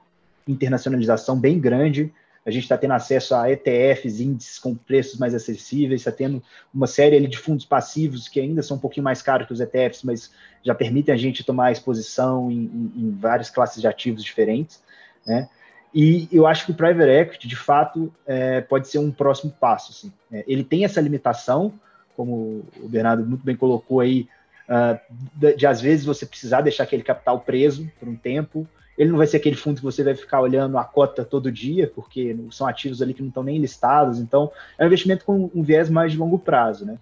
[0.47, 2.11] internacionalização bem grande
[2.45, 6.87] a gente está tendo acesso a ETFs, índices com preços mais acessíveis, está tendo uma
[6.87, 10.01] série ali de fundos passivos que ainda são um pouquinho mais caros que os ETFs,
[10.03, 10.31] mas
[10.63, 14.81] já permitem a gente tomar exposição em, em, em várias classes de ativos diferentes,
[15.25, 15.47] né?
[15.93, 19.91] E eu acho que o private equity, de fato, é, pode ser um próximo passo.
[19.91, 20.13] Assim.
[20.31, 21.73] É, ele tem essa limitação,
[22.15, 24.27] como o Bernardo muito bem colocou aí,
[24.69, 24.97] uh,
[25.35, 28.67] de, de, às vezes você precisar deixar aquele capital preso por um tempo,
[28.97, 31.91] ele não vai ser aquele fundo que você vai ficar olhando a cota todo dia,
[31.93, 34.19] porque são ativos ali que não estão nem listados.
[34.19, 36.97] Então, é um investimento com um viés mais de longo prazo, né?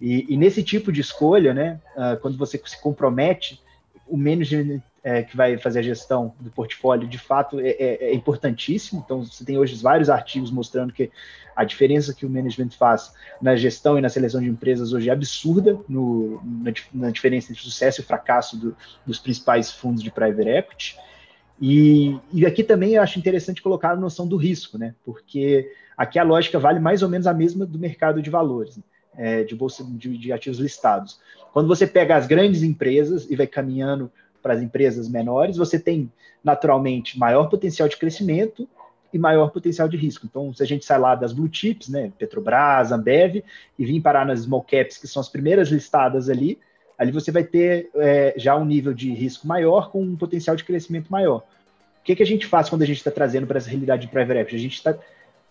[0.00, 3.60] E, e nesse tipo de escolha, né, uh, quando você se compromete,
[4.06, 8.14] o manager é, que vai fazer a gestão do portfólio, de fato, é, é, é,
[8.14, 9.02] importantíssimo.
[9.04, 11.10] Então, você tem hoje vários artigos mostrando que
[11.54, 15.12] a diferença que o management faz na gestão e na seleção de empresas hoje é
[15.12, 18.76] absurda no, na, na diferença entre sucesso e fracasso do,
[19.06, 20.96] dos principais fundos de private equity.
[21.60, 24.94] E, e, aqui também eu acho interessante colocar a noção do risco, né?
[25.04, 28.82] Porque aqui a lógica vale mais ou menos a mesma do mercado de valores, né?
[29.18, 31.18] é, de bolsa de, de, ativos listados.
[31.52, 34.10] Quando você pega as grandes empresas e vai caminhando
[34.42, 36.10] para as empresas menores, você tem
[36.42, 38.68] naturalmente maior potencial de crescimento
[39.12, 40.26] e maior potencial de risco.
[40.26, 43.42] Então, se a gente sai lá das blue chips, né, Petrobras, Ambev,
[43.78, 46.58] e vir parar nas small caps, que são as primeiras listadas ali,
[46.98, 50.64] ali você vai ter é, já um nível de risco maior com um potencial de
[50.64, 51.38] crescimento maior.
[52.00, 54.08] O que, que a gente faz quando a gente está trazendo para essa realidade de
[54.08, 54.56] private equity?
[54.56, 54.98] A gente está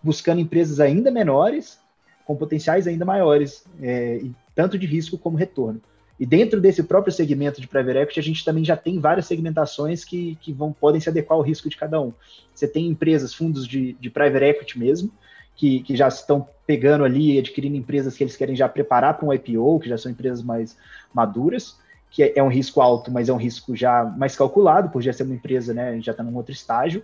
[0.02, 1.80] buscando empresas ainda menores,
[2.26, 4.22] com potenciais ainda maiores, é,
[4.54, 5.82] tanto de risco como retorno.
[6.20, 10.04] E dentro desse próprio segmento de private equity, a gente também já tem várias segmentações
[10.04, 12.12] que, que vão, podem se adequar ao risco de cada um.
[12.54, 15.12] Você tem empresas, fundos de, de private equity mesmo,
[15.56, 19.28] que, que já estão pegando ali e adquirindo empresas que eles querem já preparar para
[19.28, 20.76] um IPO, que já são empresas mais
[21.14, 21.78] maduras,
[22.10, 25.14] que é, é um risco alto, mas é um risco já mais calculado, por já
[25.14, 27.04] ser uma empresa, né, já está num outro estágio.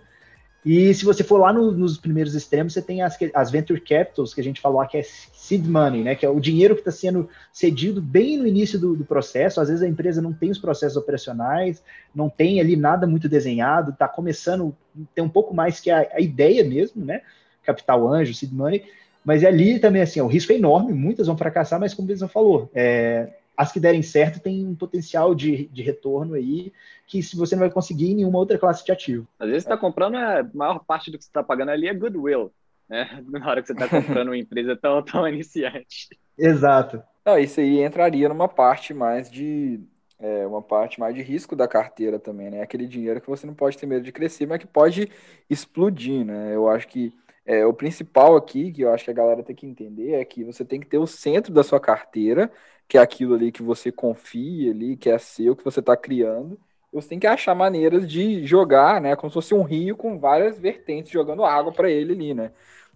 [0.64, 4.32] E se você for lá no, nos primeiros extremos, você tem as, as venture capitals,
[4.32, 6.14] que a gente falou que é seed money, né?
[6.14, 9.60] Que é o dinheiro que está sendo cedido bem no início do, do, processo.
[9.60, 11.82] Às vezes a empresa não tem os processos operacionais,
[12.14, 16.08] não tem ali nada muito desenhado, está começando a ter um pouco mais que a,
[16.12, 17.20] a ideia mesmo, né?
[17.64, 18.84] capital anjo, seed money,
[19.24, 22.28] mas ali também, assim, o risco é enorme, muitas vão fracassar, mas como o Benção
[22.28, 26.72] falou, é, as que derem certo têm um potencial de, de retorno aí
[27.06, 29.26] que se você não vai conseguir em nenhuma outra classe de ativo.
[29.38, 31.88] Às vezes você está comprando, é, a maior parte do que você está pagando ali
[31.88, 32.52] é goodwill,
[32.88, 33.22] né?
[33.28, 36.08] Na hora que você está comprando uma empresa tão, tão iniciante.
[36.36, 37.02] Exato.
[37.24, 39.80] Não, isso aí entraria numa parte mais de
[40.18, 42.62] é, uma parte mais de risco da carteira também, né?
[42.62, 45.10] Aquele dinheiro que você não pode ter medo de crescer, mas que pode
[45.48, 46.54] explodir, né?
[46.54, 47.12] Eu acho que
[47.46, 50.44] é, o principal aqui, que eu acho que a galera tem que entender, é que
[50.44, 52.50] você tem que ter o centro da sua carteira,
[52.88, 56.58] que é aquilo ali que você confia ali, que é seu, que você está criando.
[56.92, 59.16] Você tem que achar maneiras de jogar, né?
[59.16, 62.52] Como se fosse um rio com várias vertentes jogando água para ele ali, né?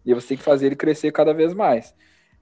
[0.06, 1.94] E você tem que fazer ele crescer cada vez mais.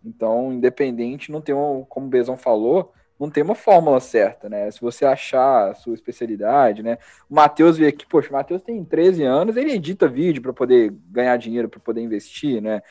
[0.04, 4.70] Então, independente, não tem um, como o Bezão falou, não tem uma fórmula certa, né?
[4.70, 6.98] Se você achar a sua especialidade, né?
[7.28, 10.92] O Matheus veio aqui, poxa, o Matheus tem 13 anos, ele edita vídeo para poder
[11.10, 12.82] ganhar dinheiro, para poder investir, né?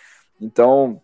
[0.42, 1.02] Então,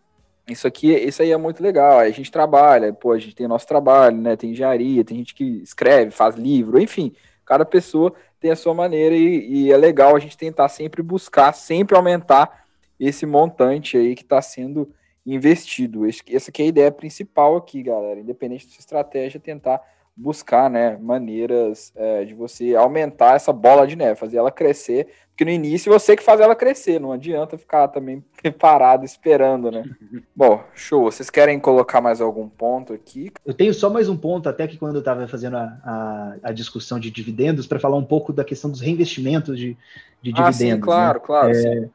[0.48, 2.00] isso aqui, isso aí é muito legal.
[2.00, 4.36] A gente trabalha, pô, a gente tem nosso trabalho, né?
[4.36, 7.14] Tem engenharia, tem gente que escreve, faz livro, enfim,
[7.46, 11.54] cada pessoa tem a sua maneira e, e é legal a gente tentar sempre buscar,
[11.54, 12.66] sempre aumentar
[13.00, 14.92] esse montante aí que está sendo
[15.26, 16.06] investido.
[16.08, 18.20] Essa aqui é a ideia principal aqui, galera.
[18.20, 19.82] Independente da sua estratégia, tentar
[20.16, 25.46] buscar, né, maneiras é, de você aumentar essa bola de neve, fazer ela crescer, porque
[25.46, 28.24] no início você que faz ela crescer, não adianta ficar também
[28.60, 29.84] parado esperando, né?
[30.36, 31.06] Bom, show.
[31.06, 33.32] Vocês querem colocar mais algum ponto aqui?
[33.46, 36.52] Eu tenho só mais um ponto, até que quando eu estava fazendo a, a, a,
[36.52, 39.76] discussão de dividendos, para falar um pouco da questão dos reinvestimentos de,
[40.22, 40.40] de dividendos.
[40.40, 41.26] Ah, sim, claro, né?
[41.26, 41.52] claro.
[41.52, 41.90] É,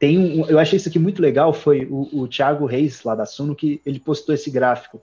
[0.00, 3.26] tem um, eu achei isso aqui muito legal, foi o, o Thiago Reis, lá da
[3.26, 4.98] Suno, que ele postou esse gráfico.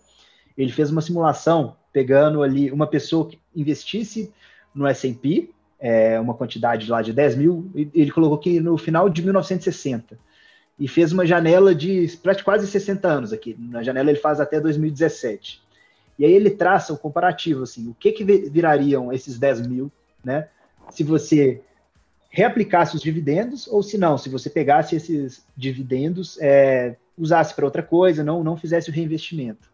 [0.58, 4.34] Ele fez uma simulação pegando ali uma pessoa que investisse
[4.74, 9.22] no S&P, é, uma quantidade lá de 10 mil, ele colocou que no final de
[9.22, 10.18] 1960,
[10.80, 12.08] e fez uma janela de
[12.44, 15.62] quase 60 anos aqui, na janela ele faz até 2017.
[16.18, 19.92] E aí ele traça o comparativo, assim, o que que virariam esses 10 mil,
[20.24, 20.48] né,
[20.90, 21.62] se você
[22.38, 27.82] reaplicasse os dividendos, ou se não, se você pegasse esses dividendos, é, usasse para outra
[27.82, 29.72] coisa, não, não fizesse o reinvestimento.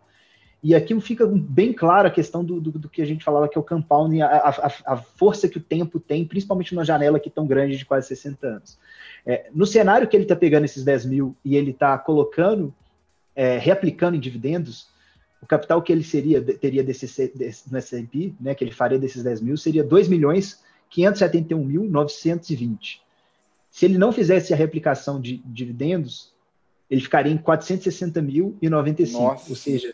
[0.64, 3.57] E aqui fica bem claro a questão do, do, do, que a gente falava que
[3.57, 7.30] é o compounding, a, a, a, força que o tempo tem, principalmente numa janela aqui
[7.30, 8.80] tão grande de quase 60 anos.
[9.26, 12.74] É, no cenário que ele está pegando esses 10 mil e ele está colocando,
[13.36, 14.88] é, reaplicando em dividendos,
[15.41, 19.22] o capital que ele seria, teria desse, desse, no S&P, né, que ele faria desses
[19.22, 20.62] 10 mil, seria 2 milhões
[20.95, 22.99] 571.920.
[23.69, 26.31] Se ele não fizesse a replicação de dividendos,
[26.89, 29.93] ele ficaria em 460.095, ou seja,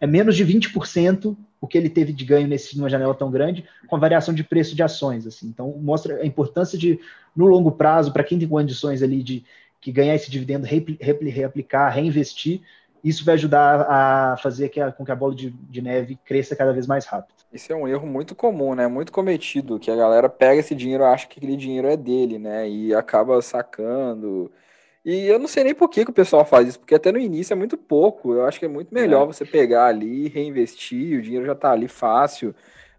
[0.00, 3.64] é menos de 20% o que ele teve de ganho nesse, numa janela tão grande,
[3.86, 5.26] com a variação de preço de ações.
[5.26, 5.46] Assim.
[5.46, 7.00] Então, mostra a importância de,
[7.34, 9.42] no longo prazo, para quem tem condições ali de
[9.80, 12.60] que ganhar esse dividendo, reaplicar, reinvestir,
[13.04, 16.56] isso vai ajudar a fazer que a, com que a bola de, de, neve cresça
[16.56, 17.34] cada vez mais rápido.
[17.52, 18.88] Isso é um erro muito comum, né?
[18.88, 22.68] Muito cometido, que a galera pega esse dinheiro, acha que aquele dinheiro é dele, né?
[22.68, 24.50] E acaba sacando,
[25.04, 27.18] e eu não sei nem por que, que o pessoal faz isso, porque até no
[27.18, 28.32] início é muito pouco.
[28.32, 29.26] Eu acho que é muito melhor é.
[29.26, 32.54] você pegar ali, reinvestir, o dinheiro já está ali fácil.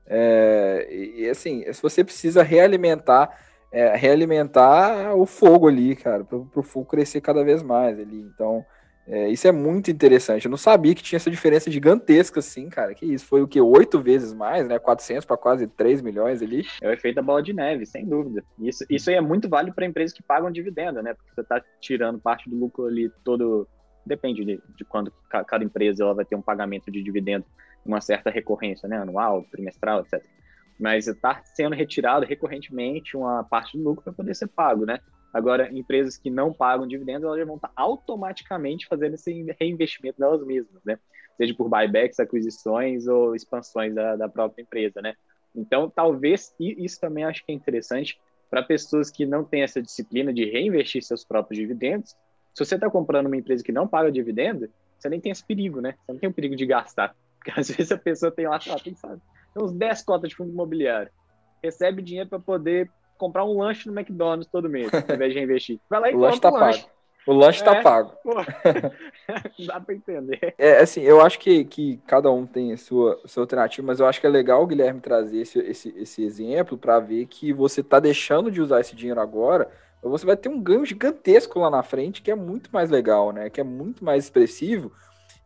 [0.05, 3.39] É, e assim, se você precisa realimentar,
[3.71, 8.19] é, realimentar o fogo ali, cara, para o fogo crescer cada vez mais ali.
[8.19, 8.63] Então,
[9.07, 10.45] é, isso é muito interessante.
[10.45, 12.95] Eu não sabia que tinha essa diferença gigantesca assim, cara.
[12.95, 13.25] Que isso?
[13.25, 13.61] Foi o que?
[13.61, 14.79] Oito vezes mais, né?
[14.79, 16.65] 400 para quase 3 milhões ali.
[16.81, 18.43] É o efeito da bola de neve, sem dúvida.
[18.59, 21.13] Isso, isso aí é muito válido para empresas que pagam dividendo, né?
[21.13, 23.67] Porque você está tirando parte do lucro ali todo.
[24.03, 27.45] Depende de, de quando cada empresa ela vai ter um pagamento de dividendo,
[27.85, 28.97] uma certa recorrência, né?
[28.97, 30.23] Anual, trimestral, etc.
[30.79, 34.99] Mas está sendo retirado recorrentemente uma parte do lucro para poder ser pago, né?
[35.35, 40.41] Agora, empresas que não pagam dividendos, elas já vão estar automaticamente fazendo esse reinvestimento delas
[40.45, 40.97] mesmas, né?
[41.35, 45.13] Seja por buybacks, aquisições ou expansões da, da própria empresa, né?
[45.53, 48.17] Então, talvez, e isso também acho que é interessante
[48.49, 52.15] para pessoas que não têm essa disciplina de reinvestir seus próprios dividendos.
[52.53, 55.81] Se você está comprando uma empresa que não paga dividendo, você nem tem esse perigo,
[55.81, 55.95] né?
[56.05, 57.13] Você não tem o perigo de gastar.
[57.39, 59.21] Porque às vezes a pessoa tem lá, tem, sabe,
[59.53, 61.11] tem uns 10 cotas de fundo imobiliário,
[61.61, 65.79] recebe dinheiro para poder comprar um lanche no McDonald's todo mês, ao invés de investir.
[65.89, 66.65] Vai lá e o lanche tá um pago.
[66.65, 66.87] Lanche.
[67.27, 68.11] O lanche tá é, tá pago.
[69.65, 70.53] dá para entender.
[70.57, 74.05] É, assim, eu acho que, que cada um tem a sua, sua alternativa, mas eu
[74.05, 77.81] acho que é legal o Guilherme trazer esse, esse, esse exemplo para ver que você
[77.81, 79.67] tá deixando de usar esse dinheiro agora,
[80.03, 83.31] mas você vai ter um ganho gigantesco lá na frente, que é muito mais legal,
[83.31, 83.49] né?
[83.49, 84.91] Que é muito mais expressivo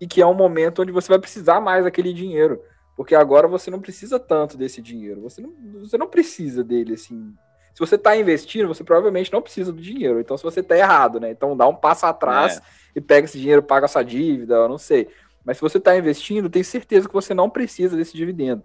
[0.02, 2.62] e que é um momento onde você vai precisar mais daquele dinheiro.
[2.94, 5.22] Porque agora você não precisa tanto desse dinheiro.
[5.22, 7.34] Você não, você não precisa dele, assim,
[7.80, 10.20] se você está investindo, você provavelmente não precisa do dinheiro.
[10.20, 11.32] Então, se você está errado, né?
[11.32, 12.62] Então, dá um passo atrás é.
[12.94, 15.08] e pega esse dinheiro, paga a sua dívida, eu não sei.
[15.46, 18.62] Mas se você está investindo, tem certeza que você não precisa desse dividendo.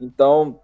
[0.00, 0.60] Então,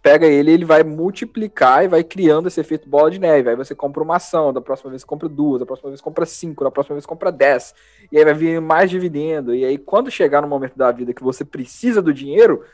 [0.00, 3.50] pega ele, ele vai multiplicar e vai criando esse efeito bola de neve.
[3.50, 6.64] Aí você compra uma ação, da próxima vez compra duas, da próxima vez compra cinco,
[6.64, 7.74] da próxima vez compra dez.
[8.10, 9.54] E aí vai vir mais dividendo.
[9.54, 12.64] E aí, quando chegar no momento da vida que você precisa do dinheiro,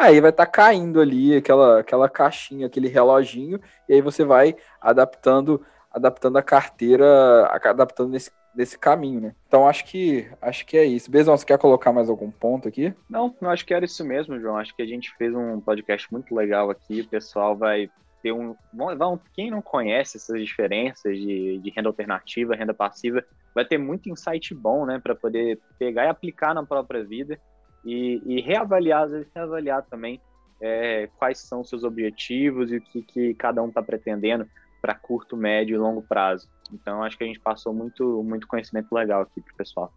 [0.00, 4.56] aí vai estar tá caindo ali aquela, aquela caixinha, aquele reloginho, e aí você vai
[4.80, 9.34] adaptando adaptando a carteira, adaptando nesse, nesse caminho, né?
[9.48, 11.10] Então acho que acho que é isso.
[11.10, 12.94] Bezão, você quer colocar mais algum ponto aqui?
[13.08, 14.56] Não, eu acho que era isso mesmo, João.
[14.56, 17.00] Acho que a gente fez um podcast muito legal aqui.
[17.00, 17.90] O pessoal vai
[18.22, 18.54] ter um.
[18.72, 24.08] Vão, quem não conhece essas diferenças de, de renda alternativa, renda passiva, vai ter muito
[24.08, 25.00] insight bom, né?
[25.02, 27.38] Para poder pegar e aplicar na própria vida
[27.84, 30.20] e, e reavaliar, às vezes reavaliar também
[30.60, 34.46] é, quais são seus objetivos e o que, que cada um está pretendendo
[34.80, 36.48] para curto, médio e longo prazo.
[36.72, 39.92] Então, acho que a gente passou muito, muito conhecimento legal aqui para o pessoal.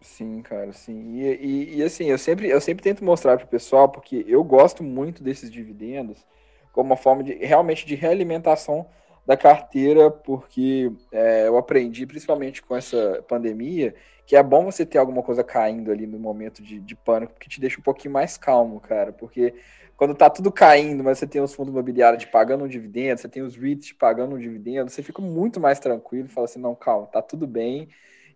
[0.00, 1.20] Sim, cara, sim.
[1.20, 4.42] E, e, e, assim, eu sempre, eu sempre tento mostrar para o pessoal, porque eu
[4.42, 6.24] gosto muito desses dividendos
[6.72, 8.86] como uma forma de realmente de realimentação
[9.26, 13.94] da carteira, porque é, eu aprendi, principalmente com essa pandemia,
[14.26, 17.48] que é bom você ter alguma coisa caindo ali no momento de, de pânico, porque
[17.48, 19.12] te deixa um pouquinho mais calmo, cara.
[19.12, 19.54] Porque
[19.96, 23.28] quando tá tudo caindo, mas você tem os fundos imobiliários te pagando um dividendo, você
[23.28, 26.60] tem os REITs te pagando um dividendo, você fica muito mais tranquilo e fala assim,
[26.60, 27.88] não, calma, tá tudo bem.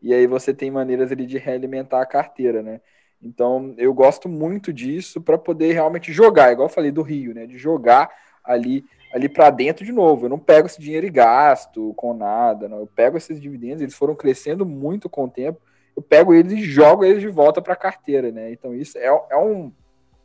[0.03, 2.81] E aí você tem maneiras ali de realimentar a carteira, né?
[3.23, 7.47] Então, eu gosto muito disso para poder realmente jogar, igual eu falei do Rio, né?
[7.47, 8.11] De jogar
[8.45, 8.85] ali
[9.15, 10.27] ali para dentro de novo.
[10.27, 12.81] Eu não pego esse dinheiro e gasto com nada, não.
[12.81, 15.61] Eu pego esses dividendos, eles foram crescendo muito com o tempo.
[15.97, 18.51] Eu pego eles e jogo eles de volta para a carteira, né?
[18.51, 19.73] Então isso é, é, um,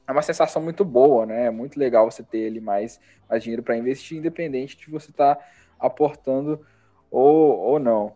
[0.08, 1.46] é uma sensação muito boa, né?
[1.46, 5.36] É muito legal você ter ali mais, mais dinheiro para investir, independente de você estar
[5.36, 5.46] tá
[5.80, 6.66] aportando
[7.12, 8.16] ou, ou não.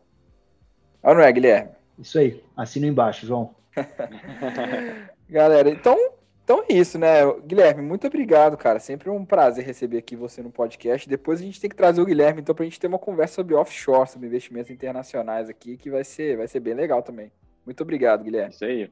[1.04, 1.70] Ou não é, Guilherme?
[2.00, 3.54] Isso aí, assina embaixo, João.
[5.30, 6.12] Galera, então
[6.54, 7.26] então é isso, né?
[7.47, 8.80] Guilherme, muito obrigado, cara.
[8.80, 11.10] Sempre um prazer receber aqui você no podcast.
[11.10, 13.34] Depois a gente tem que trazer o Guilherme, então, para a gente ter uma conversa
[13.34, 17.32] sobre offshore, sobre investimentos internacionais aqui, que vai ser, vai ser bem legal também.
[17.66, 18.54] Muito obrigado, Guilherme.
[18.54, 18.91] Isso aí.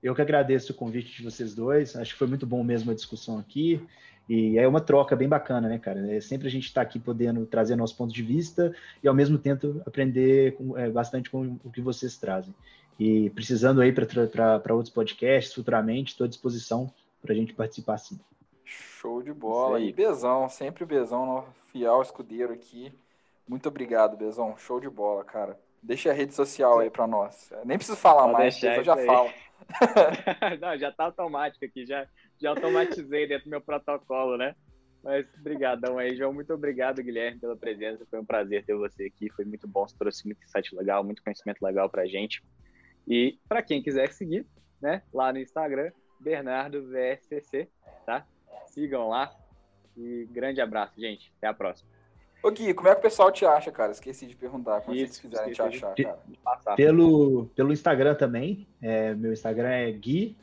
[0.00, 1.96] Eu que agradeço o convite de vocês dois.
[1.96, 3.84] Acho que foi muito bom mesmo a discussão aqui.
[4.28, 6.14] E é uma troca bem bacana, né, cara?
[6.14, 8.72] É sempre a gente está aqui podendo trazer nosso ponto de vista
[9.02, 12.54] e ao mesmo tempo aprender com, é, bastante com o que vocês trazem.
[12.98, 18.18] E precisando aí para outros podcasts futuramente, estou à disposição para a gente participar sim.
[18.64, 19.78] Show de bola.
[19.80, 22.92] E Bezão, sempre o Bezão, fiel escudeiro aqui.
[23.46, 24.56] Muito obrigado, Bezão.
[24.56, 25.58] Show de bola, cara.
[25.82, 27.52] Deixa a rede social aí para nós.
[27.64, 29.06] Nem preciso falar Pode mais, eu já aí.
[29.06, 29.30] falo.
[30.60, 32.06] Não, já tá automático aqui, já,
[32.40, 34.54] já automatizei dentro do meu protocolo, né?
[35.02, 36.32] Mas brigadão aí, João.
[36.32, 38.04] Muito obrigado, Guilherme, pela presença.
[38.10, 39.30] Foi um prazer ter você aqui.
[39.30, 42.42] Foi muito bom, você trouxe muito insight legal, muito conhecimento legal pra gente.
[43.06, 44.46] E para quem quiser seguir,
[44.80, 47.68] né, lá no Instagram, Bernardo VSCC,
[48.04, 48.26] tá?
[48.66, 49.34] Sigam lá.
[49.96, 51.32] E grande abraço, gente.
[51.38, 51.88] Até a próxima.
[52.42, 53.92] Ô Gui, como é que o pessoal te acha, cara?
[53.92, 54.82] Esqueci de perguntar.
[54.82, 56.76] Como Isso, vocês quiserem te achar, de, cara?
[56.76, 58.66] Pelo, pelo Instagram também.
[58.80, 60.36] É, meu Instagram é Gui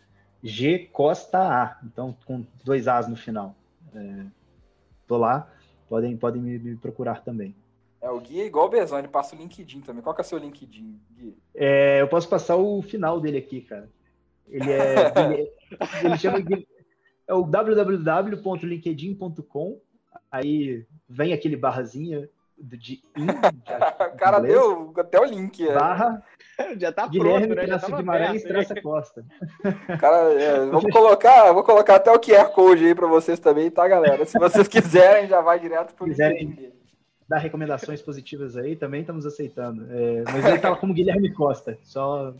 [0.43, 1.77] G Costa A.
[1.83, 3.55] Então, com dois As no final.
[3.95, 4.25] É,
[5.07, 5.49] tô lá.
[5.87, 7.55] Podem, podem me, me procurar também.
[8.03, 10.03] É, o Gui é igual o Bezão, ele passa o LinkedIn também.
[10.03, 11.37] Qual que é o seu LinkedIn, Gui?
[11.55, 13.89] É, eu posso passar o final dele aqui, cara.
[14.45, 15.13] Ele é.
[15.31, 15.49] ele,
[16.03, 16.43] ele chama
[17.25, 19.79] é o www.linkedin.com.
[20.29, 23.27] Aí vem aquele barrazinha de in,
[24.13, 25.65] O cara deu até o link.
[25.65, 25.73] É.
[25.73, 26.21] Barra.
[26.77, 27.67] Já tá Guilherme pronto, né?
[27.67, 29.25] Já tá Guimarães Traça Costa.
[29.97, 33.87] Cara, é, vamos colocar, vou colocar até o QR Code aí para vocês também, tá,
[33.87, 34.25] galera?
[34.25, 36.73] Se vocês quiserem, já vai direto pro quiserem,
[37.33, 39.87] dar recomendações positivas aí, também estamos aceitando.
[39.89, 42.33] É, mas ele estava como Guilherme Costa, só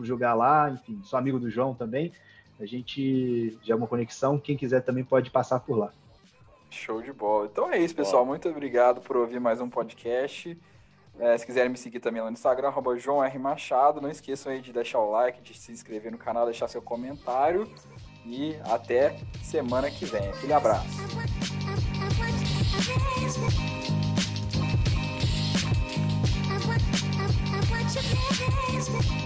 [0.00, 2.12] jogar lá, enfim, sou amigo do João também.
[2.58, 5.92] A gente já é uma conexão, quem quiser também pode passar por lá.
[6.70, 7.48] Show de bola.
[7.52, 8.24] Então é isso, pessoal.
[8.24, 10.58] Muito obrigado por ouvir mais um podcast.
[11.18, 13.38] É, se quiserem me seguir também lá no Instagram, arroba João R.
[13.38, 14.00] Machado.
[14.00, 17.68] Não esqueçam aí de deixar o like, de se inscrever no canal, deixar seu comentário.
[18.24, 20.26] E até semana que vem.
[20.30, 20.88] Aquele abraço.
[27.94, 29.21] Put your